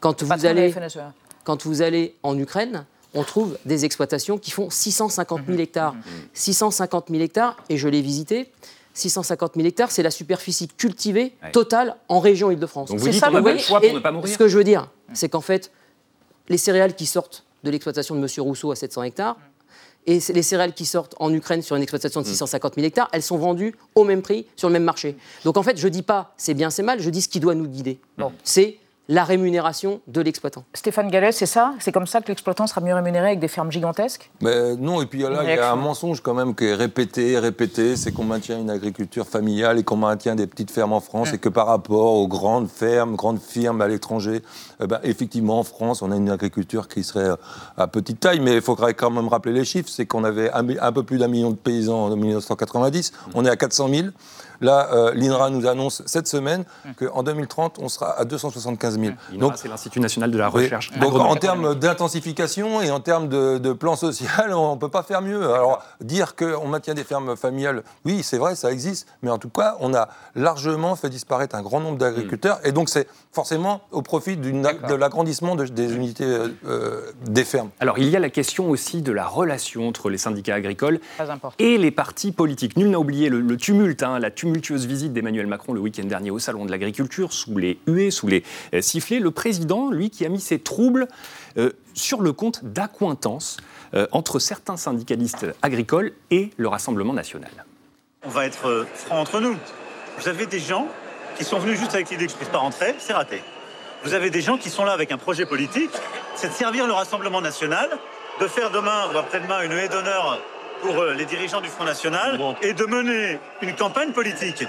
Quand, 0.00 0.22
vous 0.22 0.46
allez, 0.46 0.72
e. 0.72 1.00
quand 1.44 1.64
vous 1.64 1.82
allez 1.82 2.16
en 2.22 2.36
Ukraine, 2.38 2.84
on 3.14 3.24
trouve 3.24 3.58
des 3.64 3.84
exploitations 3.84 4.38
qui 4.38 4.50
font 4.50 4.70
650 4.70 5.40
000 5.46 5.52
mhm. 5.52 5.60
hectares. 5.60 5.94
650 6.32 7.06
000 7.10 7.22
hectares, 7.22 7.56
et 7.68 7.76
je 7.76 7.88
l'ai 7.88 8.02
visité, 8.02 8.50
650 9.00 9.54
000 9.56 9.66
hectares, 9.66 9.90
c'est 9.90 10.02
la 10.02 10.10
superficie 10.10 10.68
cultivée 10.68 11.34
totale 11.52 11.96
en 12.08 12.20
région 12.20 12.50
Île-de-France. 12.50 12.92
C'est 12.98 13.12
ça 13.12 13.30
le 13.30 13.58
choix 13.58 13.80
pour 13.80 13.94
ne 13.94 13.98
pas 13.98 14.12
mourir. 14.12 14.32
Ce 14.32 14.38
que 14.38 14.48
je 14.48 14.56
veux 14.56 14.64
dire, 14.64 14.90
c'est 15.12 15.28
qu'en 15.28 15.40
fait, 15.40 15.72
les 16.48 16.58
céréales 16.58 16.94
qui 16.94 17.06
sortent 17.06 17.44
de 17.64 17.70
l'exploitation 17.70 18.14
de 18.14 18.20
M. 18.20 18.28
Rousseau 18.38 18.70
à 18.70 18.76
700 18.76 19.02
hectares, 19.04 19.36
et 20.06 20.18
les 20.32 20.42
céréales 20.42 20.72
qui 20.72 20.86
sortent 20.86 21.14
en 21.18 21.32
Ukraine 21.32 21.60
sur 21.60 21.76
une 21.76 21.82
exploitation 21.82 22.22
de 22.22 22.26
650 22.26 22.76
000 22.76 22.86
hectares, 22.86 23.08
elles 23.12 23.22
sont 23.22 23.36
vendues 23.36 23.74
au 23.94 24.04
même 24.04 24.22
prix 24.22 24.46
sur 24.56 24.68
le 24.68 24.72
même 24.72 24.84
marché. 24.84 25.16
Donc 25.44 25.58
en 25.58 25.62
fait, 25.62 25.76
je 25.76 25.86
ne 25.86 25.92
dis 25.92 26.02
pas 26.02 26.32
c'est 26.38 26.54
bien, 26.54 26.70
c'est 26.70 26.82
mal, 26.82 27.00
je 27.00 27.10
dis 27.10 27.20
ce 27.20 27.28
qui 27.28 27.38
doit 27.38 27.54
nous 27.54 27.66
guider. 27.66 28.00
C'est 28.42 28.78
la 29.10 29.24
rémunération 29.24 30.00
de 30.06 30.20
l'exploitant. 30.20 30.64
Stéphane 30.72 31.10
Gallet, 31.10 31.32
c'est 31.32 31.44
ça? 31.44 31.74
C'est 31.80 31.90
comme 31.90 32.06
ça 32.06 32.20
que 32.20 32.28
l'exploitant 32.28 32.68
sera 32.68 32.80
mieux 32.80 32.94
rémunéré 32.94 33.26
avec 33.26 33.40
des 33.40 33.48
fermes 33.48 33.72
gigantesques? 33.72 34.30
Mais 34.40 34.76
Non, 34.76 35.02
et 35.02 35.06
puis 35.06 35.22
là, 35.22 35.42
il 35.42 35.48
y 35.48 35.58
a 35.58 35.72
un 35.72 35.76
mensonge 35.76 36.20
quand 36.20 36.32
même 36.32 36.54
qui 36.54 36.66
est 36.66 36.76
répété, 36.76 37.36
répété, 37.40 37.96
c'est 37.96 38.12
qu'on 38.12 38.22
maintient 38.22 38.60
une 38.60 38.70
agriculture 38.70 39.26
familiale 39.26 39.80
et 39.80 39.82
qu'on 39.82 39.96
maintient 39.96 40.36
des 40.36 40.46
petites 40.46 40.70
fermes 40.70 40.92
en 40.92 41.00
France, 41.00 41.32
et 41.32 41.38
que 41.38 41.48
par 41.48 41.66
rapport 41.66 42.14
aux 42.14 42.28
grandes 42.28 42.68
fermes, 42.68 43.16
grandes 43.16 43.40
firmes 43.40 43.80
à 43.80 43.88
l'étranger, 43.88 44.42
eh 44.80 44.86
ben, 44.86 45.00
effectivement, 45.02 45.58
en 45.58 45.64
France, 45.64 46.02
on 46.02 46.12
a 46.12 46.16
une 46.16 46.30
agriculture 46.30 46.86
qui 46.86 47.02
serait 47.02 47.30
à 47.76 47.88
petite 47.88 48.20
taille, 48.20 48.38
mais 48.38 48.54
il 48.54 48.62
faudrait 48.62 48.94
quand 48.94 49.10
même 49.10 49.26
rappeler 49.26 49.54
les 49.54 49.64
chiffres, 49.64 49.88
c'est 49.90 50.06
qu'on 50.06 50.22
avait 50.22 50.52
un, 50.52 50.64
un, 50.80 50.92
peu 50.92 51.02
plus 51.02 51.18
d'un 51.18 51.28
million 51.28 51.50
de 51.50 51.56
paysans 51.56 52.04
en 52.04 52.16
1990, 52.16 53.12
on 53.34 53.44
est 53.44 53.50
à 53.50 53.56
400 53.56 53.88
000. 53.88 54.06
Là, 54.60 54.88
euh, 54.92 55.12
l'INRA 55.14 55.50
nous 55.50 55.66
annonce 55.66 56.02
cette 56.06 56.28
semaine 56.28 56.64
qu'en 56.96 57.22
2030, 57.22 57.78
on 57.80 57.88
sera 57.88 58.18
à 58.18 58.24
275 58.24 58.98
000. 58.98 59.12
Donc, 59.38 59.54
c'est 59.56 59.68
l'Institut 59.68 60.00
national 60.00 60.30
de 60.30 60.38
la 60.38 60.48
recherche. 60.48 60.90
donc, 60.98 61.14
en 61.14 61.36
termes 61.36 61.74
d'intensification 61.74 62.82
et 62.82 62.90
en 62.90 63.00
termes 63.00 63.28
de, 63.28 63.72
plan 63.72 63.96
social, 63.96 64.52
on 64.54 64.74
ne 64.74 64.80
peut 64.80 64.88
pas 64.88 65.02
faire 65.02 65.22
mieux. 65.22 65.52
Alors, 65.52 65.82
dire 66.00 66.34
qu'on 66.36 66.66
maintient 66.66 66.94
des 66.94 67.04
fermes 67.04 67.36
familiales, 67.36 67.82
oui, 68.04 68.22
c'est 68.22 68.38
vrai, 68.38 68.54
ça 68.54 68.72
existe, 68.72 69.06
mais 69.22 69.30
en 69.30 69.38
tout 69.38 69.48
cas, 69.48 69.76
on 69.80 69.94
a 69.94 70.08
largement 70.34 70.96
fait 70.96 71.08
disparaître 71.08 71.54
un 71.54 71.62
grand 71.62 71.80
nombre 71.80 71.98
d'agriculteurs, 71.98 72.58
mm. 72.58 72.68
et 72.68 72.72
donc 72.72 72.88
c'est 72.88 73.06
forcément 73.32 73.80
au 73.90 74.02
profit 74.02 74.36
de 74.36 74.94
l'agrandissement 74.94 75.54
des 75.54 75.94
unités 75.94 76.24
euh, 76.24 76.48
euh, 76.66 77.00
des 77.26 77.44
fermes. 77.44 77.70
Alors, 77.80 77.98
il 77.98 78.08
y 78.08 78.16
a 78.16 78.18
la 78.18 78.30
question 78.30 78.70
aussi 78.70 79.02
de 79.02 79.12
la 79.12 79.26
relation 79.26 79.88
entre 79.88 80.10
les 80.10 80.18
syndicats 80.18 80.54
agricoles 80.54 81.00
et 81.58 81.78
les 81.78 81.90
partis 81.90 82.32
politiques. 82.32 82.76
Nul 82.76 82.90
n'a 82.90 82.98
oublié 82.98 83.28
le, 83.28 83.56
tumulte, 83.56 84.02
hein, 84.02 84.18
la 84.18 84.30
tumulte 84.30 84.49
tumultueuse 84.50 84.86
visite 84.86 85.12
d'Emmanuel 85.12 85.46
Macron 85.46 85.72
le 85.72 85.80
week-end 85.80 86.04
dernier 86.04 86.32
au 86.32 86.40
Salon 86.40 86.64
de 86.64 86.72
l'Agriculture, 86.72 87.32
sous 87.32 87.56
les 87.56 87.78
huées, 87.86 88.10
sous 88.10 88.26
les 88.26 88.42
euh, 88.74 88.80
sifflets, 88.80 89.20
le 89.20 89.30
président, 89.30 89.90
lui, 89.90 90.10
qui 90.10 90.26
a 90.26 90.28
mis 90.28 90.40
ses 90.40 90.58
troubles 90.58 91.06
euh, 91.56 91.70
sur 91.94 92.20
le 92.20 92.32
compte 92.32 92.64
d'accointance 92.64 93.58
euh, 93.94 94.08
entre 94.10 94.40
certains 94.40 94.76
syndicalistes 94.76 95.46
agricoles 95.62 96.12
et 96.32 96.50
le 96.56 96.66
Rassemblement 96.66 97.12
national. 97.12 97.50
On 98.24 98.28
va 98.28 98.44
être 98.44 98.86
franc 98.92 99.20
entre 99.20 99.40
nous. 99.40 99.56
Vous 100.18 100.28
avez 100.28 100.46
des 100.46 100.58
gens 100.58 100.88
qui 101.38 101.44
sont 101.44 101.60
venus 101.60 101.78
juste 101.78 101.94
avec 101.94 102.10
l'idée 102.10 102.26
que 102.26 102.32
je 102.32 102.36
ne 102.36 102.40
puisse 102.40 102.50
pas 102.50 102.58
rentrer, 102.58 102.96
c'est 102.98 103.12
raté. 103.12 103.40
Vous 104.02 104.14
avez 104.14 104.30
des 104.30 104.40
gens 104.40 104.58
qui 104.58 104.68
sont 104.68 104.84
là 104.84 104.92
avec 104.92 105.12
un 105.12 105.18
projet 105.18 105.46
politique, 105.46 105.90
c'est 106.34 106.48
de 106.48 106.54
servir 106.54 106.88
le 106.88 106.92
Rassemblement 106.92 107.40
national, 107.40 107.88
de 108.40 108.46
faire 108.48 108.70
demain 108.72 109.12
ou 109.14 109.16
après-demain 109.16 109.62
une 109.62 109.72
haie 109.72 109.88
d'honneur 109.88 110.40
pour 110.80 110.98
euh, 110.98 111.14
les 111.14 111.24
dirigeants 111.24 111.60
du 111.60 111.68
Front 111.68 111.84
National 111.84 112.38
et 112.62 112.72
de 112.72 112.84
mener 112.84 113.38
une 113.62 113.74
campagne 113.74 114.12
politique. 114.12 114.64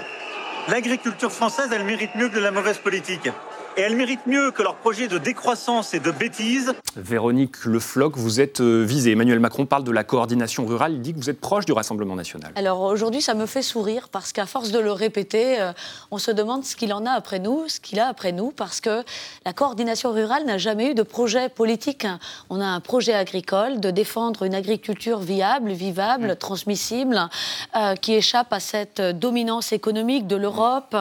L'agriculture 0.68 1.32
française, 1.32 1.70
elle 1.72 1.84
mérite 1.84 2.14
mieux 2.14 2.28
que 2.28 2.36
de 2.36 2.40
la 2.40 2.50
mauvaise 2.50 2.78
politique 2.78 3.28
et 3.76 3.80
elles 3.80 3.96
méritent 3.96 4.26
mieux 4.26 4.50
que 4.50 4.62
leur 4.62 4.76
projet 4.76 5.08
de 5.08 5.18
décroissance 5.18 5.94
et 5.94 6.00
de 6.00 6.10
bêtise. 6.10 6.74
Véronique 6.96 7.64
Le 7.64 7.80
Floch, 7.80 8.16
vous 8.16 8.40
êtes 8.40 8.60
euh, 8.60 8.82
visée. 8.82 9.12
Emmanuel 9.12 9.40
Macron 9.40 9.66
parle 9.66 9.84
de 9.84 9.90
la 9.90 10.04
coordination 10.04 10.66
rurale. 10.66 10.92
Il 10.92 11.00
dit 11.00 11.12
que 11.14 11.18
vous 11.18 11.30
êtes 11.30 11.40
proche 11.40 11.64
du 11.64 11.72
Rassemblement 11.72 12.14
national. 12.14 12.52
Alors 12.54 12.80
aujourd'hui, 12.82 13.22
ça 13.22 13.34
me 13.34 13.46
fait 13.46 13.62
sourire 13.62 14.08
parce 14.10 14.32
qu'à 14.32 14.46
force 14.46 14.70
de 14.70 14.78
le 14.78 14.92
répéter, 14.92 15.60
euh, 15.60 15.72
on 16.10 16.18
se 16.18 16.30
demande 16.30 16.64
ce 16.64 16.76
qu'il 16.76 16.92
en 16.92 17.06
a 17.06 17.12
après 17.12 17.38
nous, 17.38 17.64
ce 17.68 17.80
qu'il 17.80 17.98
a 18.00 18.08
après 18.08 18.32
nous, 18.32 18.50
parce 18.50 18.80
que 18.80 19.02
la 19.46 19.52
coordination 19.52 20.12
rurale 20.12 20.44
n'a 20.44 20.58
jamais 20.58 20.90
eu 20.90 20.94
de 20.94 21.02
projet 21.02 21.48
politique. 21.48 22.06
On 22.50 22.60
a 22.60 22.66
un 22.66 22.80
projet 22.80 23.14
agricole 23.14 23.80
de 23.80 23.90
défendre 23.90 24.42
une 24.42 24.54
agriculture 24.54 25.20
viable, 25.20 25.72
vivable, 25.72 26.32
mmh. 26.32 26.36
transmissible, 26.36 27.28
euh, 27.76 27.94
qui 27.96 28.14
échappe 28.14 28.52
à 28.52 28.60
cette 28.60 29.00
dominance 29.00 29.72
économique 29.72 30.26
de 30.26 30.36
l'Europe. 30.36 30.96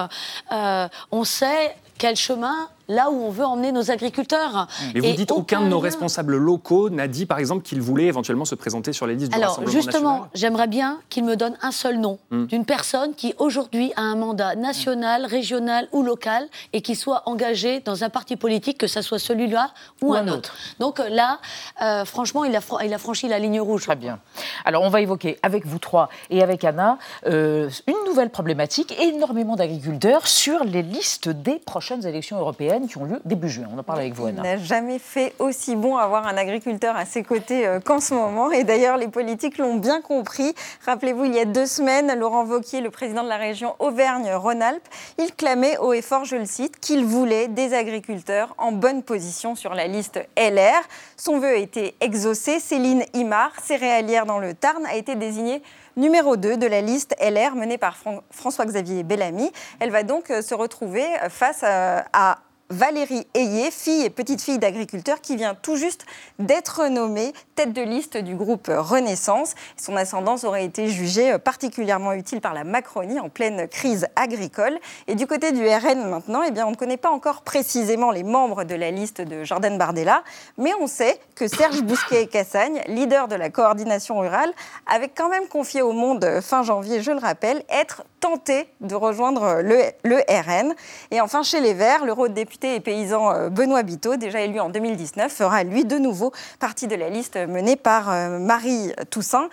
on 1.12 1.24
sait 1.24 1.76
quel 2.02 2.16
chemin 2.16 2.68
là 2.92 3.10
où 3.10 3.24
on 3.24 3.30
veut 3.30 3.46
emmener 3.46 3.72
nos 3.72 3.90
agriculteurs. 3.92 4.68
Mais 4.94 5.00
vous 5.00 5.16
dites 5.16 5.32
aucun, 5.32 5.62
de 5.62 5.68
nos 5.68 5.80
responsables 5.80 6.36
locaux 6.38 6.90
n'a 6.90 7.08
dit, 7.08 7.26
par 7.26 7.40
exemple, 7.40 7.64
qu'il 7.64 7.82
voulait 7.82 8.06
éventuellement 8.06 8.46
se 8.46 8.56
présenter 8.56 8.94
sur 8.94 9.08
les 9.08 9.16
listes 9.16 9.32
du 9.32 9.40
Rassemblement 9.40 9.74
national 9.74 9.96
Alors, 9.96 10.12
justement, 10.12 10.28
j'aimerais 10.34 10.68
bien 10.68 11.00
qu'il 11.10 11.24
me 11.24 11.36
donne 11.36 11.56
un 11.62 11.72
seul 11.72 12.00
nom 12.00 12.20
hmm. 12.32 12.46
d'une 12.46 12.66
personne 12.66 13.14
qui, 13.16 13.34
aujourd'hui, 13.38 13.94
a 13.96 14.02
un 14.02 14.16
mandat 14.16 14.56
national, 14.56 15.26
régional 15.26 15.88
ou 15.92 16.04
local 16.04 16.48
et 16.74 16.82
qui 16.82 16.96
soit 16.96 17.24
engagée 17.26 17.80
dans 17.80 18.04
un 18.04 18.10
parti 18.10 18.36
politique, 18.36 18.78
que 18.78 18.88
ce 18.88 19.02
soit 19.02 19.20
celui-là 19.20 19.72
ou, 20.02 20.14
un, 20.14 20.28
autre. 20.28 20.56
Donc 20.80 21.00
euh, 21.00 21.10
là, 21.10 21.40
euh, 21.82 22.06
franchement, 22.06 22.44
il 22.44 22.56
a, 22.56 22.62
il 22.84 22.94
a 22.94 22.98
franchi 22.98 23.28
la 23.28 23.40
ligne 23.40 23.62
rouge. 23.62 23.84
Très 23.84 23.96
bien. 23.96 24.20
Alors, 24.66 24.84
on 24.84 24.90
va 24.90 25.02
évoquer 25.02 25.38
avec 25.44 25.66
vous 25.66 25.80
trois 25.80 26.10
et 26.30 26.44
avec 26.44 26.64
Anna 26.64 26.98
euh, 27.28 27.70
une 27.88 28.06
nouvelle 28.06 28.30
problématique, 28.30 28.96
énormément 29.00 29.56
d'agriculteurs 29.56 30.28
sur 30.28 30.64
les 30.64 30.82
listes 30.82 31.30
des 31.30 31.60
prochaines 31.60 32.06
élections 32.06 32.40
européennes 32.40 32.81
qui 32.88 32.98
ont 32.98 33.06
lieu 33.06 33.20
début 33.26 33.50
juin. 33.50 33.68
On 33.74 33.78
en 33.78 33.84
parle 33.84 34.00
avec 34.00 34.14
vous, 34.14 34.26
Anna. 34.26 34.42
Il 34.44 34.44
n'a 34.44 34.58
jamais 34.58 35.00
fait 35.00 35.34
aussi 35.40 35.76
bon 35.76 35.98
avoir 35.98 36.28
un 36.28 36.38
agriculteur 36.38 36.96
à 36.96 37.06
ses 37.06 37.24
côtés 37.24 37.68
euh, 37.68 37.80
qu'en 37.80 38.00
ce 38.00 38.14
moment. 38.14 38.52
Et 38.52 38.64
d'ailleurs, 38.64 38.98
les 38.98 39.08
politiques 39.08 39.58
l'ont 39.58 39.76
bien 39.76 40.02
compris. 40.02 40.54
Rappelez-vous, 40.86 41.26
il 41.26 41.36
y 41.36 41.40
a 41.40 41.46
deux 41.46 41.66
semaines, 41.66 42.14
Laurent 42.18 42.44
Vauquier, 42.44 42.82
le 42.82 42.90
président 42.90 43.24
de 43.24 43.30
la 43.30 43.38
région 43.38 43.76
Auvergne-Rhône-Alpes, 43.80 44.88
il 45.18 45.34
clamait 45.34 45.78
haut 45.78 45.94
et 45.94 46.02
fort, 46.02 46.26
je 46.26 46.36
le 46.36 46.46
cite, 46.46 46.80
qu'il 46.80 47.06
voulait 47.06 47.48
des 47.48 47.74
agriculteurs 47.74 48.54
en 48.58 48.72
bonne 48.72 49.04
position 49.04 49.56
sur 49.56 49.74
la 49.74 49.88
liste 49.88 50.20
LR. 50.38 50.82
Son 51.18 51.40
vœu 51.40 51.50
a 51.50 51.56
été 51.56 51.96
exaucé. 52.02 52.60
Céline 52.60 53.04
Imar, 53.14 53.52
céréalière 53.62 54.26
dans 54.26 54.40
le 54.40 54.54
Tarn, 54.54 54.86
a 54.86 54.96
été 54.96 55.16
désignée 55.16 55.62
numéro 55.98 56.38
2 56.38 56.58
de 56.58 56.68
la 56.68 56.82
liste 56.82 57.16
LR 57.22 57.56
menée 57.56 57.78
par 57.78 57.98
François-Xavier 58.32 59.04
Bellamy. 59.04 59.52
Elle 59.80 59.92
va 59.92 60.04
donc 60.04 60.32
euh, 60.32 60.42
se 60.42 60.54
retrouver 60.54 61.06
face 61.30 61.62
euh, 61.64 62.00
à 62.14 62.40
Valérie 62.72 63.28
Ayé, 63.34 63.70
fille 63.70 64.06
et 64.06 64.10
petite-fille 64.10 64.58
d'agriculteur 64.58 65.20
qui 65.20 65.36
vient 65.36 65.56
tout 65.56 65.76
juste 65.76 66.06
d'être 66.40 66.88
nommée 66.88 67.34
tête 67.56 67.74
de 67.74 67.82
liste 67.82 68.16
du 68.16 68.34
groupe 68.36 68.72
Renaissance. 68.74 69.56
Son 69.76 69.98
ascendance 69.98 70.46
aurait 70.46 70.64
été 70.64 70.88
jugée 70.88 71.38
particulièrement 71.38 72.14
utile 72.14 72.40
par 72.40 72.54
la 72.54 72.64
Macronie 72.64 73.20
en 73.20 73.28
pleine 73.28 73.68
crise 73.68 74.08
agricole. 74.16 74.80
Et 75.08 75.16
du 75.16 75.28
côté 75.28 75.52
du 75.52 75.68
RN 75.68 76.10
maintenant, 76.10 76.44
eh 76.48 76.52
bien, 76.52 76.66
on 76.66 76.72
ne 76.72 76.78
connaît 76.78 76.96
pas 76.96 77.12
encore 77.12 77.42
précisément 77.42 78.10
les 78.10 78.24
membres 78.24 78.64
de 78.64 78.76
la 78.76 78.90
liste 78.90 79.20
de 79.20 79.44
Jordan 79.44 79.78
Bardella, 79.78 80.24
mais 80.58 80.72
on 80.80 80.88
sait 80.88 81.20
que 81.36 81.50
Serge 81.50 81.82
Bousquet-Cassagne, 81.82 82.84
leader 82.88 83.28
de 83.28 83.36
la 83.36 83.50
coordination 83.50 84.18
rurale, 84.18 84.54
avait 84.88 85.10
quand 85.10 85.28
même 85.28 85.48
confié 85.50 85.82
au 85.82 85.92
Monde 85.92 86.40
fin 86.42 86.64
janvier, 86.64 87.02
je 87.02 87.12
le 87.12 87.20
rappelle, 87.20 87.64
être 87.70 88.04
tenté 88.22 88.68
de 88.80 88.96
rejoindre 88.96 89.62
le, 89.62 89.82
le 90.04 90.18
RN. 90.30 90.74
Et 91.10 91.20
enfin, 91.20 91.44
chez 91.44 91.60
les 91.60 91.74
Verts, 91.74 92.06
l'eurodéputé 92.06 92.61
et 92.64 92.80
paysan 92.80 93.32
euh, 93.34 93.50
Benoît 93.50 93.84
Biteau, 93.84 94.16
déjà 94.16 94.42
élu 94.42 94.60
en 94.60 94.70
2019, 94.70 95.32
fera 95.32 95.64
lui 95.64 95.86
de 95.86 95.98
nouveau 95.98 96.32
partie 96.60 96.88
de 96.88 96.96
la 96.96 97.10
liste 97.10 97.38
menée 97.38 97.76
par 97.76 98.12
euh, 98.12 98.40
Marie 98.40 98.92
Toussaint. 99.10 99.50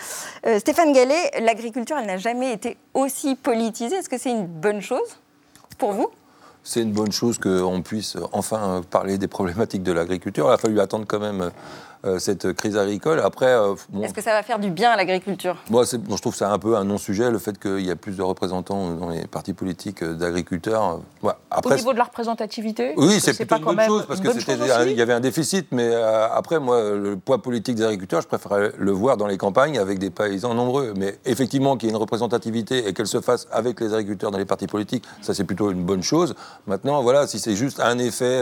Euh, 0.46 0.58
Stéphane 0.58 0.92
Gallet, 0.92 1.30
l'agriculture, 1.40 1.96
elle 1.98 2.06
n'a 2.06 2.18
jamais 2.18 2.52
été 2.52 2.76
aussi 2.94 3.34
politisée. 3.34 3.96
Est-ce 3.96 4.08
que 4.08 4.18
c'est 4.18 4.30
une 4.30 4.46
bonne 4.46 4.80
chose 4.80 5.18
pour 5.78 5.92
vous? 5.92 6.08
C'est 6.64 6.82
une 6.82 6.92
bonne 6.92 7.12
chose 7.12 7.38
qu'on 7.38 7.82
puisse 7.82 8.16
enfin 8.32 8.82
parler 8.90 9.16
des 9.16 9.28
problématiques 9.28 9.82
de 9.82 9.92
l'agriculture. 9.92 10.46
Il 10.48 10.52
a 10.52 10.58
fallu 10.58 10.80
attendre 10.80 11.06
quand 11.08 11.20
même 11.20 11.50
euh, 12.04 12.20
cette 12.20 12.52
crise 12.52 12.76
agricole. 12.76 13.18
Après, 13.18 13.46
euh, 13.46 13.74
est-ce 14.02 14.14
que 14.14 14.22
ça 14.22 14.30
va 14.30 14.44
faire 14.44 14.60
du 14.60 14.70
bien 14.70 14.92
à 14.92 14.96
l'agriculture? 14.96 15.56
Moi, 15.68 15.82
je 15.84 16.16
trouve 16.20 16.32
que 16.32 16.38
c'est 16.38 16.44
un 16.44 16.58
peu 16.58 16.76
un 16.76 16.84
non-sujet 16.84 17.28
le 17.28 17.38
fait 17.40 17.58
qu'il 17.58 17.84
y 17.84 17.90
a 17.90 17.96
plus 17.96 18.16
de 18.16 18.22
représentants 18.22 18.92
dans 18.92 19.08
les 19.08 19.26
partis 19.26 19.52
politiques 19.52 20.04
d'agriculteurs. 20.04 21.00
après, 21.50 21.74
Au 21.74 21.76
niveau 21.78 21.92
de 21.92 21.98
la 21.98 22.04
représentativité 22.04 22.94
Oui, 22.96 23.18
c'est 23.20 23.34
plutôt 23.34 23.56
une 23.56 23.64
bonne 23.64 23.80
chose 23.80 24.06
parce 24.06 24.20
qu'il 24.20 24.96
y 24.96 25.02
avait 25.02 25.12
un 25.12 25.18
déficit. 25.18 25.66
Mais 25.72 25.88
euh, 25.88 26.28
après, 26.32 26.60
moi, 26.60 26.92
le 26.94 27.16
poids 27.16 27.42
politique 27.42 27.74
des 27.74 27.84
agriculteurs, 27.84 28.20
je 28.20 28.28
préférerais 28.28 28.70
le 28.78 28.92
voir 28.92 29.16
dans 29.16 29.26
les 29.26 29.36
campagnes 29.36 29.78
avec 29.80 29.98
des 29.98 30.10
paysans 30.10 30.54
nombreux. 30.54 30.94
Mais 30.96 31.18
effectivement, 31.24 31.76
qu'il 31.76 31.88
y 31.88 31.90
ait 31.90 31.94
une 31.94 32.00
représentativité 32.00 32.86
et 32.86 32.94
qu'elle 32.94 33.08
se 33.08 33.20
fasse 33.20 33.48
avec 33.50 33.80
les 33.80 33.92
agriculteurs 33.92 34.30
dans 34.30 34.38
les 34.38 34.44
partis 34.44 34.68
politiques, 34.68 35.04
ça 35.20 35.34
c'est 35.34 35.44
plutôt 35.44 35.72
une 35.72 35.82
bonne 35.82 36.04
chose. 36.04 36.36
Maintenant, 36.68 37.02
voilà, 37.02 37.26
si 37.26 37.40
c'est 37.40 37.56
juste 37.56 37.80
un 37.80 37.98
effet 37.98 38.40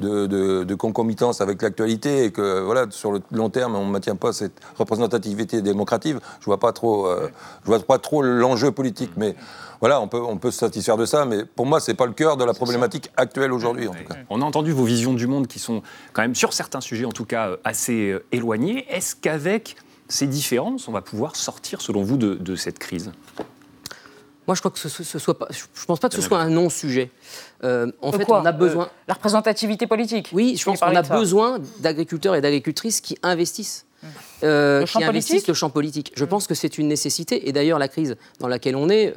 de, 0.00 0.26
de, 0.26 0.62
de 0.62 0.74
concomitance 0.76 1.40
avec 1.40 1.60
l'actualité 1.62 2.26
et 2.26 2.30
que 2.30 2.60
voilà 2.60 2.86
sur 2.92 3.12
le 3.12 3.20
long 3.32 3.50
terme, 3.50 3.74
on 3.74 3.86
ne 3.86 3.90
maintient 3.90 4.16
pas 4.16 4.32
cette 4.32 4.60
représentativité 4.78 5.62
démocratique, 5.62 6.16
je 6.40 6.42
ne 6.42 6.46
vois 6.46 6.60
pas 6.60 6.72
trop, 6.72 7.06
euh, 7.06 7.30
je 7.62 7.66
vois 7.66 7.80
pas 7.80 7.98
trop 7.98 8.22
l'enjeu 8.22 8.72
politique. 8.72 9.12
Mais 9.16 9.34
voilà, 9.80 10.00
on 10.00 10.08
peut, 10.08 10.20
on 10.20 10.38
peut 10.38 10.50
se 10.50 10.58
satisfaire 10.58 10.96
de 10.96 11.04
ça, 11.04 11.24
mais 11.24 11.44
pour 11.44 11.66
moi, 11.66 11.80
ce 11.80 11.90
n'est 11.90 11.96
pas 11.96 12.06
le 12.06 12.12
cœur 12.12 12.36
de 12.36 12.44
la 12.44 12.54
problématique 12.54 13.10
actuelle 13.16 13.52
aujourd'hui, 13.52 13.88
en 13.88 13.92
tout 13.92 14.04
cas. 14.04 14.16
On 14.30 14.40
a 14.40 14.44
entendu 14.44 14.72
vos 14.72 14.84
visions 14.84 15.12
du 15.12 15.26
monde 15.26 15.46
qui 15.46 15.58
sont 15.58 15.82
quand 16.12 16.22
même, 16.22 16.34
sur 16.34 16.52
certains 16.52 16.80
sujets 16.80 17.04
en 17.04 17.12
tout 17.12 17.24
cas, 17.24 17.48
euh, 17.48 17.56
assez 17.64 18.10
euh, 18.10 18.24
éloignées. 18.32 18.86
Est-ce 18.88 19.16
qu'avec 19.16 19.76
ces 20.08 20.26
différences, 20.26 20.88
on 20.88 20.92
va 20.92 21.02
pouvoir 21.02 21.36
sortir, 21.36 21.80
selon 21.80 22.02
vous, 22.02 22.16
de 22.16 22.56
cette 22.56 22.78
crise? 22.78 23.12
Moi, 24.46 24.56
je 24.56 24.60
crois 24.60 24.70
que 24.72 24.78
ce, 24.78 25.18
soit 25.18 25.38
pas. 25.38 25.46
Je 25.50 25.84
pense 25.86 26.00
pas 26.00 26.08
que 26.08 26.16
ce 26.16 26.20
soit 26.20 26.38
un 26.38 26.50
non-sujet. 26.50 27.10
Euh, 27.62 27.90
en 28.00 28.10
fait, 28.10 28.28
on 28.28 28.44
a 28.44 28.52
besoin. 28.52 28.84
Euh, 28.84 29.06
la 29.06 29.14
représentativité 29.14 29.86
politique. 29.86 30.30
Oui, 30.32 30.56
je 30.56 30.64
pense 30.64 30.80
qu'on 30.80 30.96
a 30.96 31.02
besoin 31.02 31.60
d'agriculteurs 31.78 32.34
et 32.34 32.40
d'agricultrices 32.40 33.00
qui 33.00 33.16
investissent. 33.22 33.86
Mmh. 34.02 34.06
Euh, 34.42 34.80
le 34.80 34.86
qui 34.86 35.04
investissent 35.04 35.46
le 35.46 35.54
champ 35.54 35.70
politique. 35.70 36.12
Je 36.16 36.24
mmh. 36.24 36.28
pense 36.28 36.46
que 36.48 36.54
c'est 36.54 36.76
une 36.76 36.88
nécessité. 36.88 37.48
Et 37.48 37.52
d'ailleurs, 37.52 37.78
la 37.78 37.86
crise 37.86 38.16
dans 38.40 38.48
laquelle 38.48 38.74
on 38.74 38.88
est 38.88 39.14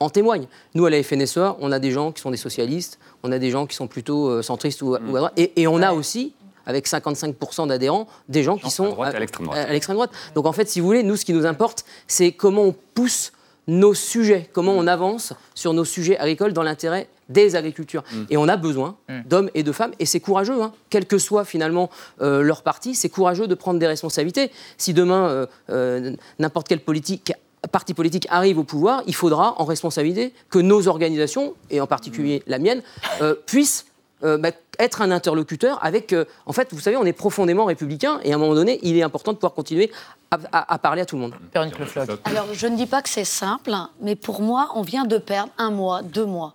en 0.00 0.10
témoigne. 0.10 0.46
Nous, 0.74 0.86
à 0.86 0.90
la 0.90 1.02
FNSEA, 1.02 1.56
on 1.60 1.72
a 1.72 1.78
des 1.78 1.90
gens 1.90 2.12
qui 2.12 2.22
sont 2.22 2.30
des 2.30 2.36
socialistes, 2.36 2.98
on 3.24 3.32
a 3.32 3.38
des 3.38 3.50
gens 3.50 3.66
qui 3.66 3.74
sont 3.74 3.88
plutôt 3.88 4.40
centristes 4.42 4.80
ou, 4.80 4.94
à 4.94 5.00
droite. 5.00 5.32
Et, 5.36 5.66
on 5.66 5.82
a 5.82 5.92
aussi 5.92 6.32
avec 6.64 6.86
55% 6.86 7.66
d'adhérents, 7.66 8.06
des 8.28 8.42
gens 8.42 8.56
qui 8.56 8.70
sont 8.70 9.02
à 9.02 9.10
l'extrême 9.18 9.96
droite. 9.96 10.10
Donc 10.34 10.46
en 10.46 10.52
fait, 10.52 10.68
si 10.68 10.80
vous 10.80 10.86
voulez, 10.86 11.02
nous, 11.02 11.16
ce 11.16 11.24
qui 11.24 11.34
nous 11.34 11.44
importe, 11.44 11.84
c'est 12.06 12.32
comment 12.32 12.62
on 12.62 12.74
pousse 12.94 13.32
nos 13.68 13.94
sujets, 13.94 14.48
comment 14.52 14.72
on 14.72 14.86
avance 14.86 15.34
sur 15.54 15.72
nos 15.74 15.84
sujets 15.84 16.18
agricoles 16.18 16.52
dans 16.52 16.62
l'intérêt 16.62 17.08
des 17.28 17.54
agricultures. 17.54 18.02
Mm. 18.10 18.22
Et 18.30 18.36
on 18.36 18.48
a 18.48 18.56
besoin 18.56 18.96
mm. 19.08 19.20
d'hommes 19.26 19.50
et 19.54 19.62
de 19.62 19.72
femmes, 19.72 19.92
et 19.98 20.06
c'est 20.06 20.20
courageux, 20.20 20.60
hein. 20.62 20.72
quel 20.90 21.06
que 21.06 21.18
soit 21.18 21.44
finalement 21.44 21.90
euh, 22.20 22.42
leur 22.42 22.62
parti, 22.62 22.94
c'est 22.94 23.10
courageux 23.10 23.46
de 23.46 23.54
prendre 23.54 23.78
des 23.78 23.86
responsabilités. 23.86 24.50
Si 24.78 24.94
demain, 24.94 25.28
euh, 25.28 25.46
euh, 25.70 26.16
n'importe 26.38 26.66
quel 26.66 26.80
politique 26.80 27.32
parti 27.72 27.92
politique 27.92 28.26
arrive 28.30 28.58
au 28.58 28.64
pouvoir, 28.64 29.02
il 29.06 29.14
faudra 29.14 29.60
en 29.60 29.64
responsabilité 29.64 30.32
que 30.48 30.60
nos 30.60 30.86
organisations, 30.86 31.54
et 31.70 31.80
en 31.80 31.88
particulier 31.88 32.42
la 32.46 32.58
mienne, 32.58 32.82
puissent 33.46 33.84
bah, 34.22 34.50
être 34.78 35.02
un 35.02 35.10
interlocuteur 35.10 35.78
avec. 35.84 36.14
en 36.46 36.52
fait, 36.52 36.68
vous 36.72 36.80
savez, 36.80 36.96
on 36.96 37.04
est 37.04 37.12
profondément 37.12 37.64
républicain 37.64 38.20
et 38.24 38.32
à 38.32 38.36
un 38.36 38.38
moment 38.38 38.54
donné, 38.54 38.78
il 38.82 38.96
est 38.96 39.02
important 39.02 39.32
de 39.32 39.38
pouvoir 39.38 39.54
continuer 39.54 39.90
à, 40.30 40.78
parler 40.78 41.02
à 41.02 41.06
tout 41.06 41.16
le 41.16 41.22
monde. 41.22 41.34
Alors, 42.24 42.46
je 42.52 42.66
ne 42.66 42.76
dis 42.76 42.86
pas 42.86 43.02
que 43.02 43.08
c'est 43.08 43.24
simple, 43.24 43.72
mais 44.00 44.16
pour 44.16 44.42
moi, 44.42 44.70
on 44.74 44.82
vient 44.82 45.04
de 45.04 45.18
perdre 45.18 45.52
un 45.58 45.70
mois, 45.70 46.02
deux 46.02 46.26
mois 46.26 46.54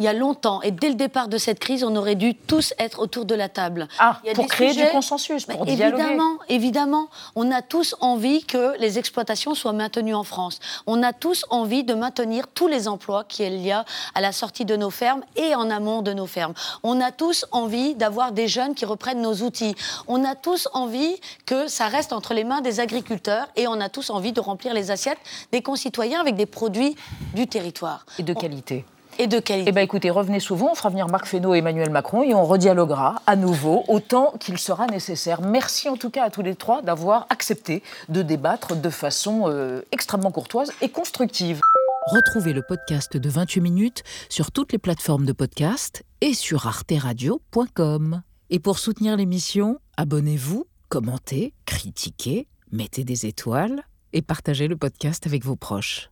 il 0.00 0.04
y 0.04 0.08
a 0.08 0.14
longtemps. 0.14 0.62
Et 0.62 0.70
dès 0.70 0.88
le 0.88 0.94
départ 0.94 1.28
de 1.28 1.36
cette 1.36 1.60
crise, 1.60 1.84
on 1.84 1.94
aurait 1.94 2.14
dû 2.14 2.34
tous 2.34 2.72
être 2.78 3.00
autour 3.00 3.26
de 3.26 3.34
la 3.34 3.50
table. 3.50 3.86
Ah, 3.98 4.20
pour 4.34 4.46
créer 4.46 4.72
du 4.72 4.86
consensus, 4.90 5.44
pour 5.44 5.66
dialoguer. 5.66 6.02
Évidemment, 6.02 6.38
évidemment. 6.48 7.08
On 7.36 7.52
a 7.52 7.60
tous 7.60 7.94
envie 8.00 8.44
que 8.44 8.78
les 8.80 8.98
exploitations 8.98 9.54
soient 9.54 9.74
maintenues 9.74 10.14
en 10.14 10.24
France. 10.24 10.58
On 10.86 11.02
a 11.02 11.12
tous 11.12 11.44
envie 11.50 11.84
de 11.84 11.92
maintenir 11.92 12.48
tous 12.48 12.66
les 12.66 12.88
emplois 12.88 13.24
qu'il 13.24 13.60
y 13.60 13.70
a 13.70 13.84
à 14.14 14.22
la 14.22 14.32
sortie 14.32 14.64
de 14.64 14.74
nos 14.74 14.88
fermes 14.88 15.22
et 15.36 15.54
en 15.54 15.70
amont 15.70 16.00
de 16.00 16.14
nos 16.14 16.26
fermes. 16.26 16.54
On 16.82 16.98
a 17.00 17.12
tous 17.12 17.44
envie 17.52 17.94
d'avoir 17.94 18.32
des 18.32 18.48
jeunes 18.48 18.74
qui 18.74 18.86
reprennent 18.86 19.20
nos 19.20 19.34
outils. 19.42 19.74
On 20.08 20.24
a 20.24 20.34
tous 20.34 20.66
envie 20.72 21.20
que 21.44 21.68
ça 21.68 21.88
reste 21.88 22.14
entre 22.14 22.32
les 22.32 22.44
mains 22.44 22.62
des 22.62 22.80
agriculteurs 22.80 23.48
et 23.54 23.68
on 23.68 23.78
a 23.78 23.90
tous 23.90 24.08
envie 24.08 24.32
de 24.32 24.40
remplir 24.40 24.72
les 24.72 24.90
assiettes 24.90 25.18
des 25.52 25.60
concitoyens 25.60 26.20
avec 26.20 26.36
des 26.36 26.46
produits 26.46 26.96
du 27.34 27.46
territoire. 27.46 28.06
Et 28.18 28.22
de 28.22 28.32
qualité 28.32 28.86
et 29.20 29.26
de 29.26 29.38
qualité. 29.38 29.68
Eh 29.68 29.72
bien 29.72 29.82
écoutez, 29.82 30.08
revenez 30.08 30.40
souvent, 30.40 30.72
on 30.72 30.74
fera 30.74 30.88
venir 30.88 31.06
Marc 31.08 31.26
Fesneau 31.26 31.54
et 31.54 31.58
Emmanuel 31.58 31.90
Macron 31.90 32.22
et 32.22 32.34
on 32.34 32.44
redialoguera 32.46 33.20
à 33.26 33.36
nouveau 33.36 33.84
autant 33.86 34.32
qu'il 34.40 34.56
sera 34.56 34.86
nécessaire. 34.86 35.42
Merci 35.42 35.90
en 35.90 35.96
tout 35.96 36.08
cas 36.08 36.24
à 36.24 36.30
tous 36.30 36.40
les 36.40 36.54
trois 36.54 36.80
d'avoir 36.80 37.26
accepté 37.28 37.82
de 38.08 38.22
débattre 38.22 38.74
de 38.76 38.88
façon 38.88 39.44
euh, 39.46 39.82
extrêmement 39.92 40.30
courtoise 40.30 40.72
et 40.80 40.88
constructive. 40.88 41.60
Retrouvez 42.06 42.54
le 42.54 42.62
podcast 42.62 43.18
de 43.18 43.28
28 43.28 43.60
minutes 43.60 44.02
sur 44.30 44.50
toutes 44.50 44.72
les 44.72 44.78
plateformes 44.78 45.26
de 45.26 45.32
podcast 45.32 46.02
et 46.22 46.32
sur 46.32 46.66
arteradio.com. 46.66 48.22
Et 48.48 48.58
pour 48.58 48.78
soutenir 48.78 49.18
l'émission, 49.18 49.78
abonnez-vous, 49.98 50.64
commentez, 50.88 51.52
critiquez, 51.66 52.48
mettez 52.72 53.04
des 53.04 53.26
étoiles 53.26 53.82
et 54.14 54.22
partagez 54.22 54.66
le 54.66 54.78
podcast 54.78 55.26
avec 55.26 55.44
vos 55.44 55.56
proches. 55.56 56.10